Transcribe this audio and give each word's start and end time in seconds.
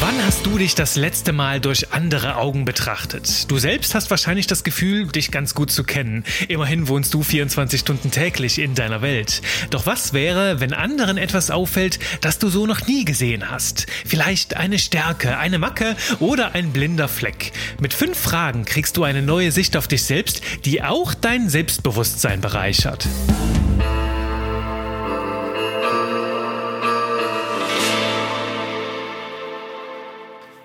Wann 0.00 0.24
hast 0.24 0.46
du 0.46 0.56
dich 0.58 0.74
das 0.74 0.96
letzte 0.96 1.32
Mal 1.32 1.60
durch 1.60 1.92
andere 1.92 2.36
Augen 2.36 2.64
betrachtet? 2.64 3.50
Du 3.50 3.58
selbst 3.58 3.94
hast 3.94 4.10
wahrscheinlich 4.10 4.46
das 4.46 4.64
Gefühl, 4.64 5.06
dich 5.06 5.30
ganz 5.30 5.54
gut 5.54 5.70
zu 5.70 5.84
kennen. 5.84 6.24
Immerhin 6.48 6.88
wohnst 6.88 7.12
du 7.12 7.22
24 7.22 7.80
Stunden 7.80 8.10
täglich 8.10 8.58
in 8.58 8.74
deiner 8.74 9.02
Welt. 9.02 9.42
Doch 9.70 9.86
was 9.86 10.12
wäre, 10.12 10.58
wenn 10.58 10.72
anderen 10.72 11.18
etwas 11.18 11.50
auffällt, 11.50 11.98
das 12.22 12.38
du 12.38 12.48
so 12.48 12.66
noch 12.66 12.86
nie 12.86 13.04
gesehen 13.04 13.50
hast? 13.50 13.86
Vielleicht 14.06 14.56
eine 14.56 14.78
Stärke, 14.78 15.36
eine 15.36 15.58
Macke 15.58 15.96
oder 16.18 16.54
ein 16.54 16.72
blinder 16.72 17.08
Fleck. 17.08 17.52
Mit 17.78 17.92
fünf 17.92 18.18
Fragen 18.18 18.64
kriegst 18.64 18.96
du 18.96 19.04
eine 19.04 19.22
neue 19.22 19.52
Sicht 19.52 19.76
auf 19.76 19.86
dich 19.86 20.02
selbst, 20.02 20.40
die 20.64 20.82
auch 20.82 21.14
dein 21.14 21.48
Selbstbewusstsein 21.48 22.40
bereichert. 22.40 23.06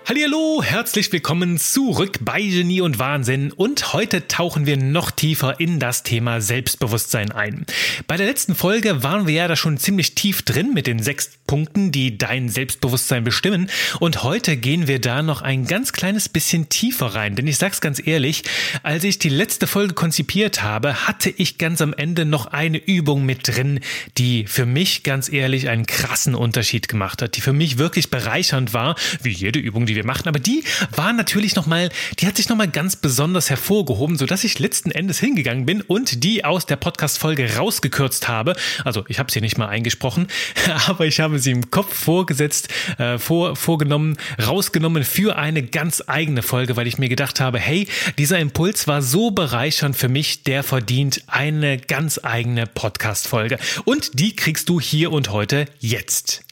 Hallo, 0.07 0.61
herzlich 0.61 1.11
willkommen 1.11 1.57
zurück 1.57 2.19
bei 2.21 2.39
Genie 2.39 2.81
und 2.81 2.99
Wahnsinn. 2.99 3.51
Und 3.51 3.91
heute 3.91 4.27
tauchen 4.27 4.67
wir 4.67 4.77
noch 4.77 5.09
tiefer 5.09 5.59
in 5.59 5.79
das 5.79 6.03
Thema 6.03 6.41
Selbstbewusstsein 6.41 7.31
ein. 7.31 7.65
Bei 8.05 8.15
der 8.15 8.27
letzten 8.27 8.53
Folge 8.53 9.01
waren 9.01 9.25
wir 9.25 9.33
ja 9.33 9.47
da 9.47 9.55
schon 9.55 9.79
ziemlich 9.79 10.13
tief 10.13 10.43
drin 10.43 10.75
mit 10.75 10.85
den 10.85 11.01
sechs 11.01 11.31
Punkten, 11.47 11.91
die 11.91 12.19
dein 12.19 12.49
Selbstbewusstsein 12.49 13.23
bestimmen. 13.23 13.67
Und 13.99 14.21
heute 14.21 14.57
gehen 14.57 14.87
wir 14.87 15.01
da 15.01 15.23
noch 15.23 15.41
ein 15.41 15.65
ganz 15.65 15.91
kleines 15.91 16.29
bisschen 16.29 16.69
tiefer 16.69 17.07
rein, 17.07 17.35
denn 17.35 17.47
ich 17.47 17.57
sag's 17.57 17.81
ganz 17.81 17.99
ehrlich, 18.05 18.43
als 18.83 19.03
ich 19.03 19.17
die 19.17 19.29
letzte 19.29 19.65
Folge 19.65 19.95
konzipiert 19.95 20.61
habe, 20.61 21.07
hatte 21.07 21.31
ich 21.31 21.57
ganz 21.57 21.81
am 21.81 21.93
Ende 21.93 22.25
noch 22.25 22.45
eine 22.45 22.77
Übung 22.77 23.25
mit 23.25 23.47
drin, 23.47 23.79
die 24.19 24.45
für 24.45 24.67
mich 24.67 25.01
ganz 25.01 25.33
ehrlich 25.33 25.67
einen 25.67 25.87
krassen 25.87 26.35
Unterschied 26.35 26.89
gemacht 26.89 27.23
hat, 27.23 27.37
die 27.37 27.41
für 27.41 27.53
mich 27.53 27.79
wirklich 27.79 28.11
bereichernd 28.11 28.71
war, 28.71 28.95
wie 29.23 29.31
jede 29.31 29.57
Übung, 29.57 29.87
die 29.87 29.94
die 29.95 30.01
wir 30.01 30.05
machten. 30.05 30.29
Aber 30.29 30.39
die 30.39 30.63
war 30.95 31.13
natürlich 31.13 31.55
nochmal, 31.55 31.89
die 32.19 32.27
hat 32.27 32.37
sich 32.37 32.49
nochmal 32.49 32.67
ganz 32.67 32.95
besonders 32.95 33.49
hervorgehoben, 33.49 34.17
sodass 34.17 34.43
ich 34.43 34.59
letzten 34.59 34.91
Endes 34.91 35.19
hingegangen 35.19 35.65
bin 35.65 35.81
und 35.81 36.23
die 36.23 36.43
aus 36.45 36.65
der 36.65 36.75
Podcast-Folge 36.75 37.55
rausgekürzt 37.55 38.27
habe. 38.27 38.55
Also 38.83 39.05
ich 39.07 39.19
habe 39.19 39.31
sie 39.31 39.41
nicht 39.41 39.57
mal 39.57 39.67
eingesprochen, 39.67 40.27
aber 40.87 41.05
ich 41.05 41.19
habe 41.19 41.39
sie 41.39 41.51
im 41.51 41.71
Kopf 41.71 41.93
vorgesetzt, 41.93 42.69
äh, 42.97 43.17
vor, 43.17 43.55
vorgenommen, 43.55 44.17
rausgenommen 44.45 45.03
für 45.03 45.37
eine 45.37 45.63
ganz 45.63 46.03
eigene 46.05 46.41
Folge, 46.41 46.75
weil 46.75 46.87
ich 46.87 46.97
mir 46.97 47.09
gedacht 47.09 47.39
habe, 47.39 47.59
hey, 47.59 47.87
dieser 48.17 48.39
Impuls 48.39 48.87
war 48.87 49.01
so 49.01 49.31
bereichernd 49.31 49.95
für 49.95 50.09
mich, 50.09 50.43
der 50.43 50.63
verdient 50.63 51.23
eine 51.27 51.77
ganz 51.77 52.19
eigene 52.21 52.67
Podcast-Folge. 52.67 53.57
Und 53.85 54.19
die 54.19 54.35
kriegst 54.35 54.69
du 54.69 54.81
hier 54.81 55.11
und 55.11 55.29
heute 55.31 55.65
jetzt. 55.79 56.44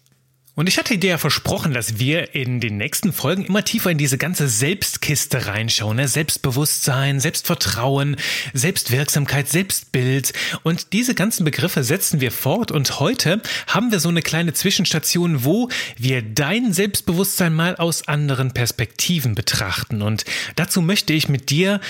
Und 0.56 0.70
ich 0.70 0.78
hatte 0.78 1.00
dir 1.00 1.12
ja 1.12 1.18
versprochen, 1.18 1.74
dass 1.74 1.98
wir 1.98 2.36
in 2.36 2.60
den 2.60 2.78
nächsten 2.78 3.12
Folgen 3.12 3.44
immer 3.44 3.66
tiefer 3.66 3.90
in 3.90 3.98
diese 3.98 4.20
ganze 4.20 4.48
Selbstkiste 4.48 5.48
reinschauen. 5.48 5.98
Ne? 5.98 6.08
Selbstbewusstsein, 6.08 7.20
Selbstvertrauen, 7.20 8.18
Selbstwirksamkeit, 8.54 9.50
Selbstbild. 9.50 10.34
Und 10.62 10.94
diese 10.94 11.16
ganzen 11.16 11.44
Begriffe 11.44 11.84
setzen 11.84 12.22
wir 12.22 12.32
fort. 12.32 12.70
Und 12.70 13.00
heute 13.00 13.42
haben 13.66 13.92
wir 13.92 14.00
so 14.00 14.10
eine 14.10 14.22
kleine 14.22 14.54
Zwischenstation, 14.54 15.44
wo 15.44 15.70
wir 15.98 16.22
dein 16.22 16.72
Selbstbewusstsein 16.72 17.52
mal 17.52 17.76
aus 17.78 18.08
anderen 18.08 18.54
Perspektiven 18.54 19.34
betrachten. 19.34 20.04
Und 20.04 20.24
dazu 20.56 20.84
möchte 20.84 21.14
ich 21.14 21.30
mit 21.30 21.50
dir 21.50 21.82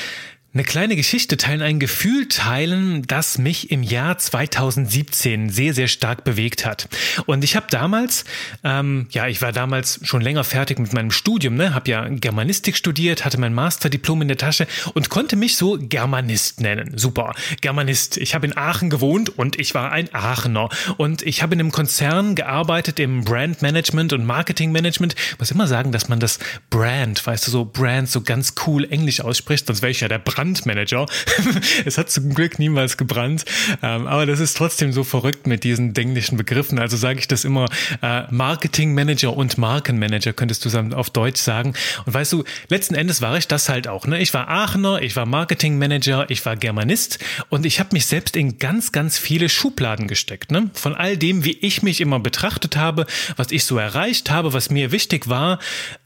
eine 0.54 0.64
kleine 0.64 0.96
Geschichte 0.96 1.36
teilen, 1.36 1.64
ein 1.64 1.80
Gefühl 1.80 2.28
teilen, 2.28 3.02
das 3.08 3.40
mich 3.40 3.72
im 3.72 3.82
Jahr 3.82 4.20
2017 4.20 5.50
sehr, 5.50 5.74
sehr 5.74 5.88
stark 5.88 6.24
bewegt 6.24 6.64
hat. 6.64 6.88
Und 7.26 7.44
ich 7.44 7.56
habe 7.56 7.66
damals, 7.72 8.24
ähm, 8.64 9.08
ja, 9.10 9.28
ich 9.28 9.42
war 9.42 9.52
damals 9.52 10.00
schon 10.04 10.22
länger 10.22 10.44
fertig 10.44 10.78
mit 10.78 10.94
meinem 10.94 11.10
Studium, 11.10 11.56
ne, 11.56 11.74
habe 11.74 11.90
ja 11.90 12.08
Germanistik 12.08 12.78
studiert, 12.78 13.26
hatte 13.26 13.40
mein 13.40 13.56
Masterdiplom 13.56 14.22
in 14.22 14.28
der 14.28 14.38
Tasche 14.38 14.68
und 14.94 15.10
konnte 15.10 15.36
mich 15.36 15.58
so 15.58 15.80
Germanist 15.80 16.62
nennen. 16.62 17.00
Super, 17.00 17.34
Germanist. 17.62 18.18
Ich 18.18 18.36
habe 18.36 18.46
in 18.46 18.56
Aachen 18.56 18.92
gewohnt 18.92 19.36
und 19.36 19.60
ich 19.60 19.74
war 19.74 19.92
ein 19.92 20.14
Aachener. 20.14 20.70
Und 20.98 21.24
ich 21.24 21.42
habe 21.42 21.56
in 21.56 21.62
einem 21.62 21.72
Konzern 21.72 22.36
gearbeitet 22.36 23.00
im 23.00 23.24
Brandmanagement 23.24 24.14
und 24.14 24.24
Marketingmanagement. 24.24 25.16
Ich 25.32 25.40
muss 25.40 25.50
immer 25.50 25.66
sagen, 25.66 25.92
dass 25.92 26.10
man 26.10 26.20
das 26.20 26.38
Brand, 26.70 27.26
weißt 27.26 27.48
du, 27.48 27.52
so 27.52 27.66
Brand 27.66 28.08
so 28.08 28.22
ganz 28.22 28.54
cool 28.68 28.86
Englisch 28.92 29.20
ausspricht, 29.20 29.66
sonst 29.66 29.82
wäre 29.82 29.90
ich 29.90 30.02
ja 30.02 30.08
der 30.08 30.20
Brand 30.20 30.43
Brandmanager. 30.44 31.06
es 31.86 31.98
hat 31.98 32.10
zum 32.10 32.34
Glück 32.34 32.60
niemals 32.60 32.98
gebrannt, 32.98 33.46
ähm, 33.82 34.08
aber 34.08 34.26
das 34.26 34.40
ist 34.40 34.58
trotzdem 34.58 34.92
so 34.92 35.04
verrückt 35.04 35.48
mit 35.48 35.64
diesen 35.64 35.96
englischen 35.96 36.38
Begriffen. 36.38 36.80
Also 36.80 36.98
sage 36.98 37.20
ich 37.20 37.28
das 37.28 37.46
immer, 37.46 37.70
äh, 38.02 38.24
Marketingmanager 38.30 39.36
und 39.36 39.58
Markenmanager 39.58 40.34
könntest 40.34 40.66
du 40.66 40.74
auf 40.96 41.10
Deutsch 41.10 41.40
sagen. 41.40 41.74
Und 42.06 42.14
weißt 42.14 42.34
du, 42.34 42.44
letzten 42.68 42.96
Endes 42.96 43.22
war 43.22 43.38
ich 43.38 43.48
das 43.48 43.70
halt 43.70 43.88
auch. 43.88 44.06
Ne? 44.06 44.20
Ich 44.20 44.34
war 44.34 44.50
Aachener, 44.50 45.02
ich 45.02 45.16
war 45.16 45.26
Marketingmanager, 45.26 46.30
ich 46.30 46.46
war 46.46 46.58
Germanist 46.58 47.20
und 47.50 47.66
ich 47.66 47.80
habe 47.80 47.90
mich 47.94 48.06
selbst 48.06 48.36
in 48.36 48.58
ganz, 48.58 48.92
ganz 48.92 49.18
viele 49.18 49.48
Schubladen 49.50 50.08
gesteckt. 50.08 50.52
Ne? 50.52 50.70
Von 50.74 50.96
all 50.96 51.16
dem, 51.16 51.46
wie 51.46 51.58
ich 51.62 51.84
mich 51.84 52.02
immer 52.02 52.20
betrachtet 52.20 52.76
habe, 52.76 53.06
was 53.38 53.52
ich 53.52 53.64
so 53.64 53.78
erreicht 53.78 54.30
habe, 54.30 54.54
was 54.54 54.70
mir 54.70 54.92
wichtig 54.92 55.30
war. 55.30 55.60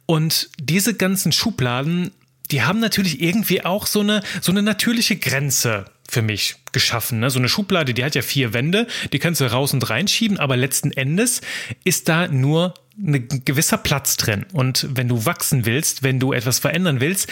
Und 0.06 0.50
diese 0.60 0.94
ganzen 0.94 1.32
Schubladen 1.32 2.12
die 2.52 2.64
haben 2.64 2.80
natürlich 2.80 3.22
irgendwie 3.22 3.64
auch 3.66 3.88
so 3.88 4.02
eine, 4.02 4.22
so 4.42 4.52
eine 4.52 4.62
natürliche 4.62 5.18
Grenze 5.18 5.86
für 6.10 6.22
mich 6.22 6.56
geschaffen. 6.72 7.20
Ne? 7.20 7.30
So 7.30 7.40
eine 7.40 7.50
Schublade, 7.50 7.94
die 7.94 8.04
hat 8.04 8.16
ja 8.16 8.22
vier 8.22 8.54
Wände, 8.54 8.88
die 9.12 9.20
kannst 9.20 9.42
du 9.42 9.52
raus 9.52 9.74
und 9.74 9.90
reinschieben, 9.90 10.40
aber 10.40 10.56
letzten 10.56 10.92
Endes 10.92 11.42
ist 11.84 12.08
da 12.08 12.28
nur 12.28 12.74
ein 13.00 13.44
gewisser 13.46 13.78
Platz 13.78 14.18
drin. 14.18 14.46
Und 14.54 14.88
wenn 14.92 15.08
du 15.08 15.26
wachsen 15.26 15.66
willst, 15.66 16.02
wenn 16.02 16.20
du 16.20 16.34
etwas 16.34 16.60
verändern 16.60 17.00
willst, 17.00 17.30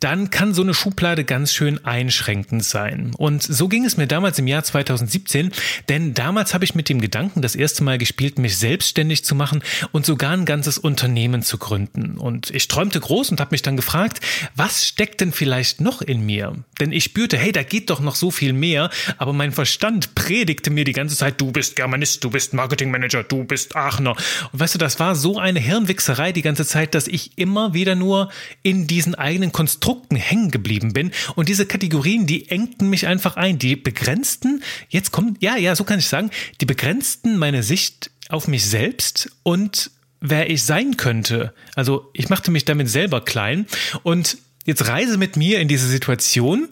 dann 0.00 0.30
kann 0.30 0.52
so 0.52 0.62
eine 0.62 0.74
Schublade 0.74 1.24
ganz 1.24 1.54
schön 1.54 1.84
einschränkend 1.84 2.64
sein. 2.64 3.12
Und 3.16 3.42
so 3.42 3.68
ging 3.68 3.84
es 3.84 3.96
mir 3.96 4.06
damals 4.06 4.38
im 4.38 4.46
Jahr 4.46 4.62
2017, 4.62 5.52
denn 5.88 6.12
damals 6.12 6.52
habe 6.52 6.64
ich 6.64 6.74
mit 6.74 6.88
dem 6.88 7.00
Gedanken 7.00 7.40
das 7.40 7.56
erste 7.56 7.82
Mal 7.82 7.96
gespielt, 7.96 8.38
mich 8.38 8.58
selbstständig 8.58 9.24
zu 9.24 9.34
machen 9.34 9.62
und 9.92 10.04
sogar 10.04 10.32
ein 10.32 10.44
ganzes 10.44 10.76
Unternehmen 10.76 11.42
zu 11.42 11.56
gründen. 11.56 12.18
Und 12.18 12.50
ich 12.50 12.68
träumte 12.68 13.00
groß 13.00 13.30
und 13.30 13.40
habe 13.40 13.52
mich 13.52 13.62
dann 13.62 13.76
gefragt, 13.76 14.20
was 14.54 14.86
steckt 14.86 15.22
denn 15.22 15.32
vielleicht 15.32 15.80
noch 15.80 16.02
in 16.02 16.26
mir? 16.26 16.56
Denn 16.78 16.92
ich 16.92 17.04
spürte, 17.04 17.38
hey, 17.38 17.52
da 17.52 17.62
geht 17.62 17.88
doch 17.88 18.00
noch 18.00 18.16
so 18.16 18.30
viel 18.30 18.52
mehr, 18.52 18.90
aber 19.16 19.32
mein 19.32 19.52
Verstand 19.52 20.14
predigte 20.14 20.70
mir 20.70 20.84
die 20.84 20.92
ganze 20.92 21.16
Zeit, 21.16 21.40
du 21.40 21.52
bist 21.52 21.74
Germanist, 21.76 22.22
du 22.22 22.30
bist 22.30 22.52
Marketingmanager, 22.52 23.22
du 23.22 23.44
bist 23.44 23.74
Aachener. 23.76 24.14
Und 24.52 24.60
weißt 24.60 24.74
du, 24.74 24.78
das 24.78 25.00
war 25.00 25.05
war 25.06 25.14
so 25.14 25.38
eine 25.38 25.60
Hirnwichserei 25.60 26.32
die 26.32 26.42
ganze 26.42 26.66
Zeit, 26.66 26.96
dass 26.96 27.06
ich 27.06 27.38
immer 27.38 27.74
wieder 27.74 27.94
nur 27.94 28.28
in 28.64 28.88
diesen 28.88 29.14
eigenen 29.14 29.52
Konstrukten 29.52 30.16
hängen 30.16 30.50
geblieben 30.50 30.94
bin. 30.94 31.12
Und 31.36 31.48
diese 31.48 31.64
Kategorien, 31.64 32.26
die 32.26 32.48
engten 32.48 32.90
mich 32.90 33.06
einfach 33.06 33.36
ein. 33.36 33.56
Die 33.56 33.76
begrenzten, 33.76 34.64
jetzt 34.88 35.12
kommt, 35.12 35.40
ja, 35.40 35.56
ja, 35.56 35.76
so 35.76 35.84
kann 35.84 36.00
ich 36.00 36.08
sagen, 36.08 36.32
die 36.60 36.64
begrenzten 36.64 37.38
meine 37.38 37.62
Sicht 37.62 38.10
auf 38.30 38.48
mich 38.48 38.64
selbst 38.64 39.30
und 39.44 39.92
wer 40.20 40.50
ich 40.50 40.64
sein 40.64 40.96
könnte. 40.96 41.54
Also 41.76 42.10
ich 42.12 42.28
machte 42.28 42.50
mich 42.50 42.64
damit 42.64 42.90
selber 42.90 43.20
klein 43.20 43.66
und 44.02 44.38
Jetzt 44.64 44.88
reise 44.88 45.16
mit 45.16 45.36
mir 45.36 45.60
in 45.60 45.68
diese 45.68 45.86
Situation. 45.86 46.68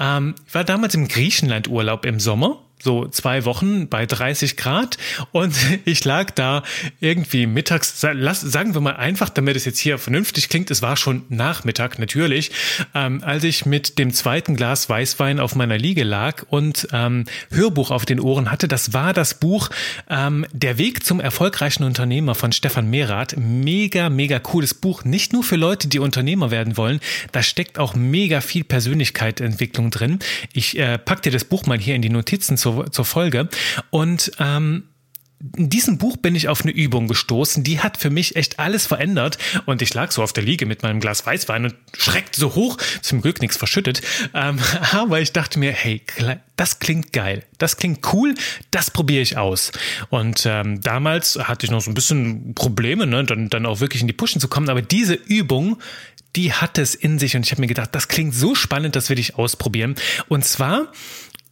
Ähm, 0.00 0.34
ich 0.48 0.54
war 0.56 0.64
damals 0.64 0.96
im 0.96 1.06
Griechenland-Urlaub 1.06 2.04
im 2.04 2.18
Sommer 2.18 2.65
so 2.78 3.08
zwei 3.08 3.44
Wochen 3.44 3.88
bei 3.88 4.06
30 4.06 4.56
Grad 4.56 4.98
und 5.32 5.54
ich 5.84 6.04
lag 6.04 6.30
da 6.30 6.62
irgendwie 7.00 7.46
mittags, 7.46 8.00
sagen 8.00 8.74
wir 8.74 8.80
mal 8.80 8.96
einfach, 8.96 9.28
damit 9.28 9.56
es 9.56 9.64
jetzt 9.64 9.78
hier 9.78 9.98
vernünftig 9.98 10.48
klingt, 10.48 10.70
es 10.70 10.82
war 10.82 10.96
schon 10.96 11.24
Nachmittag 11.28 11.98
natürlich, 11.98 12.52
ähm, 12.94 13.22
als 13.24 13.44
ich 13.44 13.66
mit 13.66 13.98
dem 13.98 14.12
zweiten 14.12 14.56
Glas 14.56 14.88
Weißwein 14.88 15.40
auf 15.40 15.54
meiner 15.54 15.78
Liege 15.78 16.04
lag 16.04 16.44
und 16.48 16.88
ähm, 16.92 17.24
Hörbuch 17.50 17.90
auf 17.90 18.04
den 18.04 18.20
Ohren 18.20 18.50
hatte. 18.50 18.68
Das 18.68 18.92
war 18.92 19.12
das 19.12 19.34
Buch 19.34 19.70
ähm, 20.08 20.46
Der 20.52 20.78
Weg 20.78 21.04
zum 21.04 21.20
erfolgreichen 21.20 21.84
Unternehmer 21.84 22.34
von 22.34 22.52
Stefan 22.52 22.90
Merath. 22.90 23.36
Mega, 23.36 24.10
mega 24.10 24.38
cooles 24.38 24.74
Buch. 24.74 25.04
Nicht 25.04 25.32
nur 25.32 25.42
für 25.42 25.56
Leute, 25.56 25.88
die 25.88 25.98
Unternehmer 25.98 26.50
werden 26.50 26.76
wollen, 26.76 27.00
da 27.32 27.42
steckt 27.42 27.78
auch 27.78 27.94
mega 27.94 28.40
viel 28.40 28.64
Persönlichkeitsentwicklung 28.64 29.90
drin. 29.90 30.18
Ich 30.52 30.78
äh, 30.78 30.98
pack 30.98 31.22
dir 31.22 31.32
das 31.32 31.44
Buch 31.44 31.66
mal 31.66 31.78
hier 31.78 31.94
in 31.94 32.02
die 32.02 32.10
Notizen 32.10 32.56
zur, 32.66 32.90
zur 32.90 33.04
Folge. 33.04 33.48
Und 33.90 34.32
ähm, 34.40 34.84
in 35.56 35.68
diesem 35.68 35.98
Buch 35.98 36.16
bin 36.16 36.34
ich 36.34 36.48
auf 36.48 36.62
eine 36.62 36.72
Übung 36.72 37.08
gestoßen, 37.08 37.62
die 37.62 37.80
hat 37.80 37.98
für 37.98 38.08
mich 38.08 38.36
echt 38.36 38.58
alles 38.58 38.86
verändert. 38.86 39.36
Und 39.66 39.82
ich 39.82 39.92
lag 39.92 40.10
so 40.10 40.22
auf 40.22 40.32
der 40.32 40.42
Liege 40.42 40.64
mit 40.64 40.82
meinem 40.82 40.98
Glas 40.98 41.26
Weißwein 41.26 41.66
und 41.66 41.74
schreckte 41.96 42.40
so 42.40 42.54
hoch, 42.54 42.78
zum 43.02 43.20
Glück 43.20 43.40
nichts 43.42 43.56
verschüttet. 43.56 44.00
Ähm, 44.34 44.58
aber 44.92 45.20
ich 45.20 45.32
dachte 45.32 45.58
mir, 45.58 45.72
hey, 45.72 46.02
das 46.56 46.78
klingt 46.78 47.12
geil, 47.12 47.44
das 47.58 47.76
klingt 47.76 48.00
cool, 48.12 48.34
das 48.70 48.90
probiere 48.90 49.22
ich 49.22 49.36
aus. 49.36 49.72
Und 50.08 50.44
ähm, 50.46 50.80
damals 50.80 51.38
hatte 51.38 51.66
ich 51.66 51.70
noch 51.70 51.82
so 51.82 51.90
ein 51.90 51.94
bisschen 51.94 52.54
Probleme, 52.54 53.06
ne, 53.06 53.22
dann, 53.22 53.50
dann 53.50 53.66
auch 53.66 53.80
wirklich 53.80 54.00
in 54.00 54.08
die 54.08 54.14
Pushen 54.14 54.40
zu 54.40 54.48
kommen. 54.48 54.70
Aber 54.70 54.82
diese 54.82 55.14
Übung, 55.14 55.78
die 56.34 56.52
hat 56.54 56.78
es 56.78 56.94
in 56.94 57.18
sich 57.18 57.36
und 57.36 57.44
ich 57.44 57.52
habe 57.52 57.60
mir 57.60 57.66
gedacht, 57.66 57.90
das 57.92 58.08
klingt 58.08 58.34
so 58.34 58.54
spannend, 58.54 58.96
das 58.96 59.10
will 59.10 59.18
ich 59.18 59.36
ausprobieren. 59.36 59.96
Und 60.28 60.44
zwar 60.44 60.92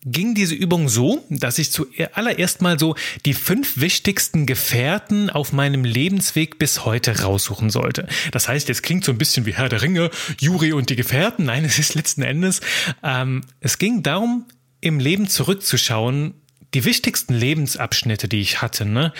ging 0.05 0.35
diese 0.35 0.55
Übung 0.55 0.89
so, 0.89 1.25
dass 1.31 1.59
ich 1.59 1.73
zuallererst 1.73 2.61
mal 2.63 2.79
so 2.79 2.95
die 3.25 3.35
fünf 3.35 3.81
wichtigsten 3.81 4.47
Gefährten 4.47 5.31
auf 5.31 5.53
meinem 5.53 5.85
Lebensweg 5.85 6.59
bis 6.59 6.85
heute 6.85 7.23
raussuchen 7.23 7.71
sollte. 7.71 8.07
Das 8.31 8.49
heißt, 8.49 8.69
jetzt 8.69 8.83
klingt 8.83 9.05
so 9.05 9.13
ein 9.13 9.19
bisschen 9.19 9.47
wie 9.47 9.55
Herr 9.55 9.69
der 9.69 9.83
Ringe, 9.83 10.11
Juri 10.39 10.73
und 10.73 10.91
die 10.91 10.97
Gefährten. 10.97 11.47
Nein, 11.47 11.65
es 11.65 11.79
ist 11.79 11.95
letzten 11.95 12.23
Endes, 12.23 12.61
ähm, 13.03 13.43
es 13.61 13.79
ging 13.79 14.03
darum, 14.03 14.47
im 14.81 14.99
Leben 14.99 15.29
zurückzuschauen, 15.29 16.35
die 16.75 16.85
wichtigsten 16.85 17.33
Lebensabschnitte, 17.33 18.29
die 18.29 18.41
ich 18.41 18.61
hatte, 18.61 18.85
ne? 18.85 19.13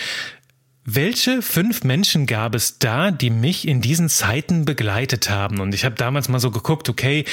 Welche 0.87 1.41
fünf 1.41 1.83
Menschen 1.83 2.27
gab 2.27 2.53
es 2.53 2.77
da, 2.77 3.09
die 3.09 3.31
mich 3.31 3.67
in 3.67 3.81
diesen 3.81 4.07
Zeiten 4.07 4.65
begleitet 4.65 5.31
haben? 5.31 5.59
Und 5.59 5.73
ich 5.73 5.83
habe 5.83 5.95
damals 5.95 6.29
mal 6.29 6.39
so 6.39 6.51
geguckt, 6.51 6.89
okay, 6.89 7.25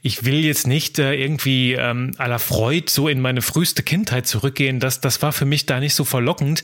ich 0.00 0.24
will 0.24 0.42
jetzt 0.42 0.66
nicht 0.66 0.98
äh, 0.98 1.12
irgendwie 1.12 1.74
ähm, 1.74 2.12
à 2.16 2.26
la 2.28 2.38
Freud 2.38 2.88
so 2.88 3.06
in 3.06 3.20
meine 3.20 3.42
früheste 3.42 3.82
Kindheit 3.82 4.26
zurückgehen. 4.26 4.80
Das, 4.80 5.02
das 5.02 5.20
war 5.20 5.34
für 5.34 5.44
mich 5.44 5.66
da 5.66 5.80
nicht 5.80 5.94
so 5.94 6.06
verlockend. 6.06 6.62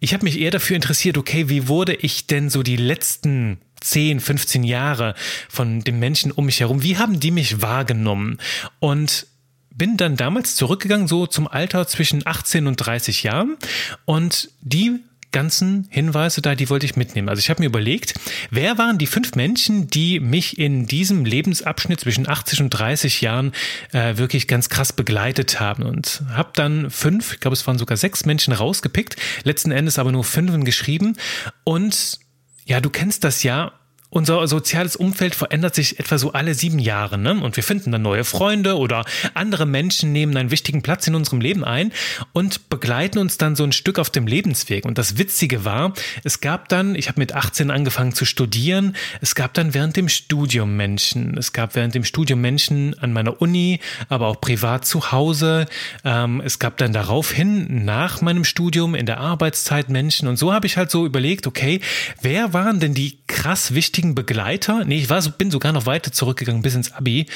Ich 0.00 0.12
habe 0.12 0.24
mich 0.24 0.40
eher 0.40 0.50
dafür 0.50 0.74
interessiert, 0.74 1.18
okay, 1.18 1.48
wie 1.48 1.68
wurde 1.68 1.94
ich 1.94 2.26
denn 2.26 2.50
so 2.50 2.64
die 2.64 2.76
letzten 2.76 3.58
10, 3.80 4.18
15 4.18 4.64
Jahre 4.64 5.14
von 5.48 5.82
den 5.82 6.00
Menschen 6.00 6.32
um 6.32 6.46
mich 6.46 6.58
herum, 6.58 6.82
wie 6.82 6.98
haben 6.98 7.20
die 7.20 7.30
mich 7.30 7.62
wahrgenommen? 7.62 8.38
Und 8.80 9.28
bin 9.70 9.96
dann 9.96 10.16
damals 10.16 10.56
zurückgegangen, 10.56 11.06
so 11.06 11.28
zum 11.28 11.46
Alter 11.46 11.86
zwischen 11.86 12.26
18 12.26 12.66
und 12.66 12.74
30 12.76 13.22
Jahren. 13.22 13.56
Und 14.04 14.50
die 14.62 15.00
ganzen 15.36 15.86
Hinweise 15.90 16.40
da, 16.40 16.54
die 16.54 16.70
wollte 16.70 16.86
ich 16.86 16.96
mitnehmen. 16.96 17.28
Also 17.28 17.40
ich 17.40 17.50
habe 17.50 17.60
mir 17.60 17.66
überlegt, 17.66 18.14
wer 18.50 18.78
waren 18.78 18.96
die 18.96 19.06
fünf 19.06 19.34
Menschen, 19.34 19.86
die 19.86 20.18
mich 20.18 20.58
in 20.58 20.86
diesem 20.86 21.26
Lebensabschnitt 21.26 22.00
zwischen 22.00 22.26
80 22.26 22.62
und 22.62 22.70
30 22.70 23.20
Jahren 23.20 23.52
äh, 23.92 24.16
wirklich 24.16 24.48
ganz 24.48 24.70
krass 24.70 24.94
begleitet 24.94 25.60
haben 25.60 25.82
und 25.82 26.22
habe 26.30 26.52
dann 26.54 26.90
fünf, 26.90 27.34
ich 27.34 27.40
glaube 27.40 27.52
es 27.52 27.66
waren 27.66 27.76
sogar 27.76 27.98
sechs 27.98 28.24
Menschen 28.24 28.54
rausgepickt, 28.54 29.16
letzten 29.44 29.72
Endes 29.72 29.98
aber 29.98 30.10
nur 30.10 30.24
fünf 30.24 30.46
geschrieben 30.64 31.16
und 31.64 32.18
ja, 32.64 32.80
du 32.80 32.88
kennst 32.88 33.22
das 33.22 33.42
ja, 33.42 33.72
unser 34.08 34.46
soziales 34.46 34.96
Umfeld 34.96 35.34
verändert 35.34 35.74
sich 35.74 35.98
etwa 35.98 36.16
so 36.16 36.32
alle 36.32 36.54
sieben 36.54 36.78
Jahre, 36.78 37.18
ne? 37.18 37.40
Und 37.40 37.56
wir 37.56 37.64
finden 37.64 37.92
dann 37.92 38.02
neue 38.02 38.24
Freunde 38.24 38.78
oder 38.78 39.04
andere 39.34 39.66
Menschen 39.66 40.12
nehmen 40.12 40.36
einen 40.36 40.50
wichtigen 40.50 40.82
Platz 40.82 41.06
in 41.06 41.14
unserem 41.14 41.40
Leben 41.40 41.64
ein 41.64 41.92
und 42.32 42.68
begleiten 42.68 43.18
uns 43.18 43.36
dann 43.36 43.56
so 43.56 43.64
ein 43.64 43.72
Stück 43.72 43.98
auf 43.98 44.10
dem 44.10 44.26
Lebensweg. 44.26 44.84
Und 44.84 44.96
das 44.96 45.18
Witzige 45.18 45.64
war, 45.64 45.92
es 46.22 46.40
gab 46.40 46.68
dann, 46.68 46.94
ich 46.94 47.08
habe 47.08 47.20
mit 47.20 47.34
18 47.34 47.70
angefangen 47.70 48.14
zu 48.14 48.24
studieren, 48.24 48.96
es 49.20 49.34
gab 49.34 49.54
dann 49.54 49.74
während 49.74 49.96
dem 49.96 50.08
Studium 50.08 50.76
Menschen, 50.76 51.36
es 51.36 51.52
gab 51.52 51.74
während 51.74 51.94
dem 51.94 52.04
Studium 52.04 52.40
Menschen 52.40 52.96
an 52.98 53.12
meiner 53.12 53.42
Uni, 53.42 53.80
aber 54.08 54.28
auch 54.28 54.40
privat 54.40 54.86
zu 54.86 55.12
Hause. 55.12 55.66
Ähm, 56.04 56.40
es 56.44 56.58
gab 56.58 56.76
dann 56.76 56.92
daraufhin 56.92 57.84
nach 57.84 58.22
meinem 58.22 58.44
Studium 58.44 58.94
in 58.94 59.06
der 59.06 59.18
Arbeitszeit 59.18 59.88
Menschen. 59.88 60.28
Und 60.28 60.36
so 60.36 60.52
habe 60.52 60.66
ich 60.66 60.76
halt 60.76 60.90
so 60.90 61.04
überlegt, 61.04 61.46
okay, 61.46 61.80
wer 62.22 62.52
waren 62.52 62.78
denn 62.80 62.94
die 62.94 63.18
krass 63.26 63.74
wichtigen 63.74 63.95
wichtigen 63.96 64.14
Begleiter. 64.14 64.84
Nee, 64.84 64.98
ich 64.98 65.08
war, 65.08 65.22
bin 65.22 65.50
sogar 65.50 65.72
noch 65.72 65.86
weiter 65.86 66.12
zurückgegangen 66.12 66.60
bis 66.60 66.74
ins 66.74 66.92
Abi. 66.92 67.26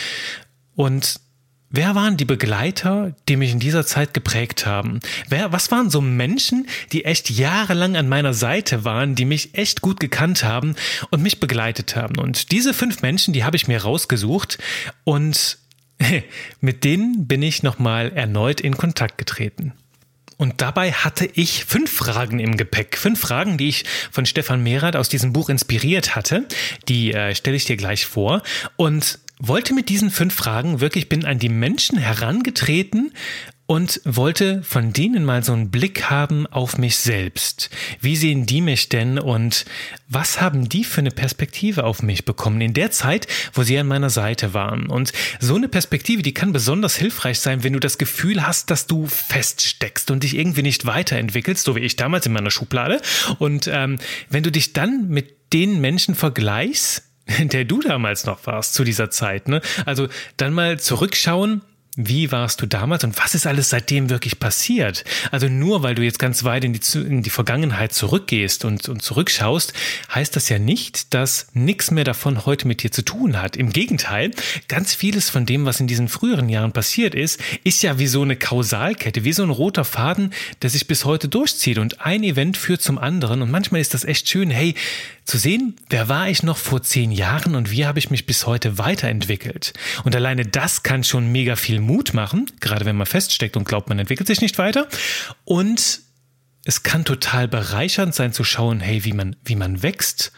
Und 0.75 1.21
Wer 1.73 1.95
waren 1.95 2.17
die 2.17 2.25
Begleiter, 2.25 3.15
die 3.29 3.37
mich 3.37 3.53
in 3.53 3.61
dieser 3.61 3.87
Zeit 3.87 4.13
geprägt 4.13 4.67
haben? 4.67 4.99
Wer, 5.29 5.53
was 5.53 5.71
waren 5.71 5.89
so 5.89 6.01
Menschen, 6.01 6.67
die 6.91 7.05
echt 7.05 7.31
jahrelang 7.31 7.97
an 7.97 8.09
meiner 8.09 8.35
Seite 8.35 8.85
waren, 8.85 9.15
die 9.15 9.25
mich 9.25 9.55
echt 9.55 9.81
gut 9.81 10.01
gekannt 10.01 10.43
haben 10.43 10.75
und 11.11 11.23
mich 11.23 11.39
begleitet 11.39 11.95
haben? 11.95 12.19
Und 12.19 12.51
diese 12.51 12.75
fünf 12.75 13.03
Menschen, 13.03 13.33
die 13.33 13.45
habe 13.45 13.55
ich 13.55 13.69
mir 13.69 13.83
rausgesucht 13.83 14.59
und 15.05 15.59
mit 16.61 16.83
denen 16.83 17.29
bin 17.29 17.41
ich 17.41 17.63
nochmal 17.63 18.11
erneut 18.17 18.61
in 18.61 18.77
Kontakt 18.77 19.17
getreten. 19.17 19.73
Und 20.41 20.63
dabei 20.63 20.93
hatte 20.93 21.29
ich 21.35 21.67
fünf 21.67 21.93
Fragen 21.93 22.39
im 22.39 22.57
Gepäck. 22.57 22.97
Fünf 22.97 23.21
Fragen, 23.21 23.59
die 23.59 23.69
ich 23.69 23.85
von 24.11 24.25
Stefan 24.25 24.63
Merath 24.63 24.97
aus 24.97 25.11
diesem 25.11 25.35
Buch 25.35 25.51
inspiriert 25.51 26.17
hatte. 26.17 26.49
Die 26.89 27.13
äh, 27.13 27.35
stelle 27.35 27.59
ich 27.59 27.67
dir 27.67 27.77
gleich 27.77 28.07
vor. 28.07 28.43
Und 28.77 29.19
wollte 29.39 29.75
mit 29.75 29.91
diesen 29.91 30.11
fünf 30.11 30.35
Fragen 30.35 30.81
wirklich, 30.81 31.11
bin 31.11 31.27
an 31.27 31.39
die 31.39 31.51
Menschen 31.51 31.99
herangetreten 31.99 33.13
und 33.71 34.01
wollte 34.05 34.65
von 34.65 34.93
denen 34.93 35.25
mal 35.25 35.45
so 35.45 35.53
einen 35.53 35.71
Blick 35.71 36.11
haben 36.11 36.49
auf 36.49 36.77
mich 36.77 36.97
selbst. 36.97 37.71
Wie 38.01 38.17
sehen 38.17 38.45
die 38.45 38.63
mich 38.63 38.89
denn 38.89 39.17
und 39.17 39.65
was 40.09 40.41
haben 40.41 40.69
die 40.69 40.83
für 40.83 40.99
eine 40.99 41.13
Perspektive 41.13 41.85
auf 41.85 42.03
mich 42.03 42.25
bekommen 42.25 42.61
in 42.63 42.75
der 42.75 42.91
Zeit, 42.91 43.29
wo 43.53 43.63
sie 43.63 43.79
an 43.79 43.87
meiner 43.87 44.11
Seite 44.11 44.55
waren? 44.55 44.87
Und 44.89 45.13
so 45.39 45.55
eine 45.55 45.69
Perspektive, 45.69 46.23
die 46.23 46.35
kann 46.35 46.53
besonders 46.53 46.97
hilfreich 46.97 47.39
sein, 47.39 47.63
wenn 47.63 47.75
du 47.75 47.79
das 47.79 47.97
Gefühl 47.97 48.45
hast, 48.45 48.73
dass 48.73 48.89
du 48.89 49.07
feststeckst 49.07 50.11
und 50.11 50.25
dich 50.25 50.37
irgendwie 50.37 50.63
nicht 50.63 50.85
weiterentwickelst, 50.85 51.63
so 51.63 51.77
wie 51.77 51.81
ich 51.81 51.95
damals 51.95 52.27
in 52.27 52.33
meiner 52.33 52.51
Schublade. 52.51 53.01
Und 53.39 53.71
ähm, 53.73 54.01
wenn 54.31 54.43
du 54.43 54.51
dich 54.51 54.73
dann 54.73 55.07
mit 55.11 55.53
den 55.53 55.81
Menschen 55.81 56.17
vergleichst, 56.17 57.05
der 57.39 57.65
du 57.65 57.81
damals 57.81 58.27
noch 58.27 58.45
warst 58.49 58.75
zu 58.75 58.83
dieser 58.83 59.11
Zeit, 59.11 59.47
ne? 59.47 59.61
Also 59.87 60.09
dann 60.37 60.53
mal 60.55 60.81
zurückschauen, 60.81 61.63
wie 61.97 62.31
warst 62.31 62.63
du 62.63 62.67
damals 62.67 63.03
und 63.03 63.19
was 63.19 63.35
ist 63.35 63.47
alles 63.47 63.71
seitdem 63.71 64.11
wirklich 64.11 64.39
passiert? 64.39 65.05
Also 65.33 65.49
nur 65.49 65.83
weil 65.83 65.95
du 65.95 66.03
jetzt 66.03 66.21
ganz 66.21 66.45
weit 66.45 66.65
in 66.65 66.73
die, 66.73 66.99
in 66.99 67.23
die 67.23 67.31
Vergangenheit 67.31 67.93
zurückgehst 67.93 68.65
und, 68.65 68.89
und 68.89 69.03
zurückschaust, 69.03 69.73
heißt 70.15 70.37
das 70.37 70.49
ja 70.49 70.59
nicht, 70.59 71.13
dass 71.15 71.49
nichts 71.53 71.91
mehr 71.91 72.05
davon 72.05 72.47
heute 72.47 72.69
mit 72.69 72.83
dir 72.83 72.93
zu 72.93 73.03
tun 73.03 73.43
hat. 73.43 73.57
Im 73.57 73.73
Gegenteil, 73.73 74.31
ganz 74.69 74.95
vieles 74.95 75.31
von 75.31 75.47
dem, 75.47 75.65
was 75.65 75.81
in 75.81 75.89
diesen 75.89 76.09
früheren 76.09 76.49
Jahren 76.49 76.73
passiert 76.73 77.15
ist, 77.15 77.41
ist 77.65 77.83
ja 77.83 77.99
wie 77.99 78.07
so 78.07 78.23
eine 78.23 78.37
Kausalkette, 78.37 79.25
wie 79.25 79.33
so 79.33 79.43
ein 79.43 79.51
roter 79.51 79.85
Faden, 79.85 80.33
der 80.63 80.71
sich 80.71 80.87
bis 80.87 81.05
heute 81.05 81.29
durchzieht 81.29 81.79
und 81.79 82.01
ein 82.01 82.23
Event 82.23 82.57
führt 82.57 82.83
zum 82.83 82.99
anderen 82.99 83.43
und 83.43 83.51
manchmal 83.51 83.81
ist 83.81 83.95
das 83.95 84.05
echt 84.05 84.29
schön, 84.29 84.51
hey, 84.51 84.75
zu 85.31 85.39
sehen, 85.39 85.77
wer 85.89 86.09
war 86.09 86.29
ich 86.29 86.43
noch 86.43 86.57
vor 86.57 86.83
zehn 86.83 87.13
Jahren 87.13 87.55
und 87.55 87.71
wie 87.71 87.87
habe 87.87 88.01
ich 88.01 88.11
mich 88.11 88.27
bis 88.27 88.47
heute 88.47 88.79
weiterentwickelt. 88.79 89.73
Und 90.03 90.17
alleine 90.17 90.45
das 90.45 90.83
kann 90.83 91.05
schon 91.05 91.31
mega 91.31 91.55
viel 91.55 91.80
Mut 91.81 92.15
machen, 92.15 92.47
gerade 92.61 92.85
wenn 92.85 92.97
man 92.97 93.07
feststeckt 93.07 93.57
und 93.57 93.65
glaubt, 93.65 93.89
man 93.89 93.99
entwickelt 93.99 94.27
sich 94.27 94.41
nicht 94.41 94.59
weiter. 94.59 94.89
Und 95.45 96.01
es 96.65 96.83
kann 96.83 97.05
total 97.05 97.49
bereichernd 97.49 98.15
sein 98.15 98.33
zu 98.33 98.45
schauen, 98.45 98.81
hey, 98.81 99.05
wie 99.05 99.13
man, 99.13 99.37
wie 99.45 99.57
man 99.57 99.83
wächst, 99.83 100.33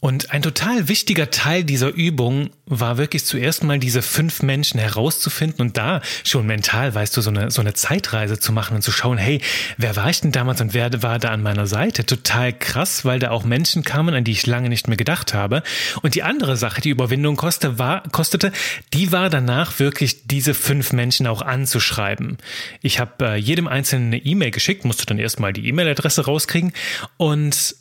und 0.00 0.30
ein 0.30 0.42
total 0.42 0.88
wichtiger 0.88 1.30
Teil 1.30 1.64
dieser 1.64 1.88
Übung 1.88 2.50
war 2.66 2.98
wirklich 2.98 3.24
zuerst 3.24 3.64
mal 3.64 3.78
diese 3.78 4.02
fünf 4.02 4.42
Menschen 4.42 4.78
herauszufinden 4.78 5.62
und 5.62 5.78
da 5.78 6.02
schon 6.22 6.46
mental, 6.46 6.94
weißt 6.94 7.16
du, 7.16 7.22
so 7.22 7.30
eine, 7.30 7.50
so 7.50 7.62
eine 7.62 7.72
Zeitreise 7.72 8.38
zu 8.38 8.52
machen 8.52 8.76
und 8.76 8.82
zu 8.82 8.92
schauen, 8.92 9.16
hey, 9.16 9.40
wer 9.78 9.96
war 9.96 10.10
ich 10.10 10.20
denn 10.20 10.32
damals 10.32 10.60
und 10.60 10.74
wer 10.74 11.02
war 11.02 11.18
da 11.18 11.30
an 11.30 11.42
meiner 11.42 11.66
Seite? 11.66 12.04
Total 12.04 12.52
krass, 12.52 13.06
weil 13.06 13.20
da 13.20 13.30
auch 13.30 13.44
Menschen 13.44 13.84
kamen, 13.84 14.14
an 14.14 14.24
die 14.24 14.32
ich 14.32 14.46
lange 14.46 14.68
nicht 14.68 14.86
mehr 14.86 14.98
gedacht 14.98 15.32
habe. 15.32 15.62
Und 16.02 16.14
die 16.14 16.22
andere 16.22 16.56
Sache, 16.58 16.82
die 16.82 16.90
Überwindung 16.90 17.36
kostete, 17.36 17.78
war, 17.78 18.02
kostete, 18.10 18.52
die 18.92 19.12
war 19.12 19.30
danach 19.30 19.78
wirklich 19.78 20.26
diese 20.26 20.52
fünf 20.52 20.92
Menschen 20.92 21.26
auch 21.26 21.40
anzuschreiben. 21.40 22.36
Ich 22.82 23.00
habe 23.00 23.24
äh, 23.24 23.36
jedem 23.36 23.66
einzelnen 23.66 24.08
eine 24.08 24.18
E-Mail 24.18 24.50
geschickt, 24.50 24.84
musste 24.84 25.06
dann 25.06 25.18
erstmal 25.18 25.54
die 25.54 25.66
E-Mail-Adresse 25.68 26.26
rauskriegen 26.26 26.72
und 27.16 27.76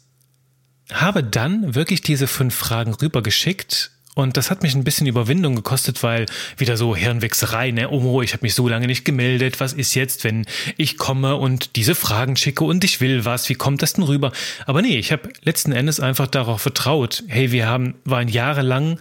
habe 0.91 1.23
dann 1.23 1.75
wirklich 1.75 2.01
diese 2.01 2.27
fünf 2.27 2.55
Fragen 2.55 2.93
rübergeschickt 2.93 3.91
und 4.15 4.37
das 4.37 4.49
hat 4.49 4.63
mich 4.63 4.73
ein 4.75 4.85
bisschen 4.85 5.07
Überwindung 5.07 5.57
gekostet, 5.57 6.01
weil 6.01 6.25
wieder 6.57 6.77
so 6.77 6.95
Hirnwechserei, 6.95 7.71
ne? 7.71 7.89
Oh, 7.89 8.21
ich 8.21 8.31
habe 8.31 8.43
mich 8.43 8.55
so 8.55 8.67
lange 8.67 8.87
nicht 8.87 9.03
gemeldet. 9.03 9.59
Was 9.59 9.73
ist 9.73 9.93
jetzt, 9.93 10.23
wenn 10.23 10.45
ich 10.77 10.97
komme 10.97 11.35
und 11.35 11.75
diese 11.75 11.95
Fragen 11.95 12.37
schicke 12.37 12.63
und 12.63 12.85
ich 12.85 13.01
will 13.01 13.25
was? 13.25 13.49
Wie 13.49 13.55
kommt 13.55 13.81
das 13.81 13.93
denn 13.93 14.05
rüber? 14.05 14.31
Aber 14.65 14.81
nee, 14.81 14.97
ich 14.97 15.11
habe 15.11 15.29
letzten 15.43 15.73
Endes 15.73 15.99
einfach 15.99 16.27
darauf 16.27 16.61
vertraut. 16.61 17.23
Hey, 17.27 17.51
wir 17.51 17.67
haben 17.67 17.95
waren 18.05 18.29
jahrelang 18.29 18.99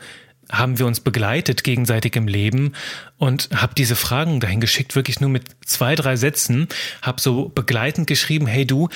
haben 0.52 0.78
wir 0.78 0.86
uns 0.86 1.00
begleitet 1.00 1.64
gegenseitig 1.64 2.16
im 2.16 2.28
Leben 2.28 2.74
und 3.16 3.48
habe 3.54 3.74
diese 3.74 3.96
Fragen 3.96 4.40
dahin 4.40 4.60
geschickt, 4.60 4.94
wirklich 4.94 5.18
nur 5.18 5.30
mit 5.30 5.44
zwei, 5.64 5.94
drei 5.94 6.16
Sätzen, 6.16 6.68
habe 7.00 7.18
so 7.18 7.48
begleitend 7.48 8.06
geschrieben, 8.06 8.46
hey 8.46 8.66
du, 8.66 8.90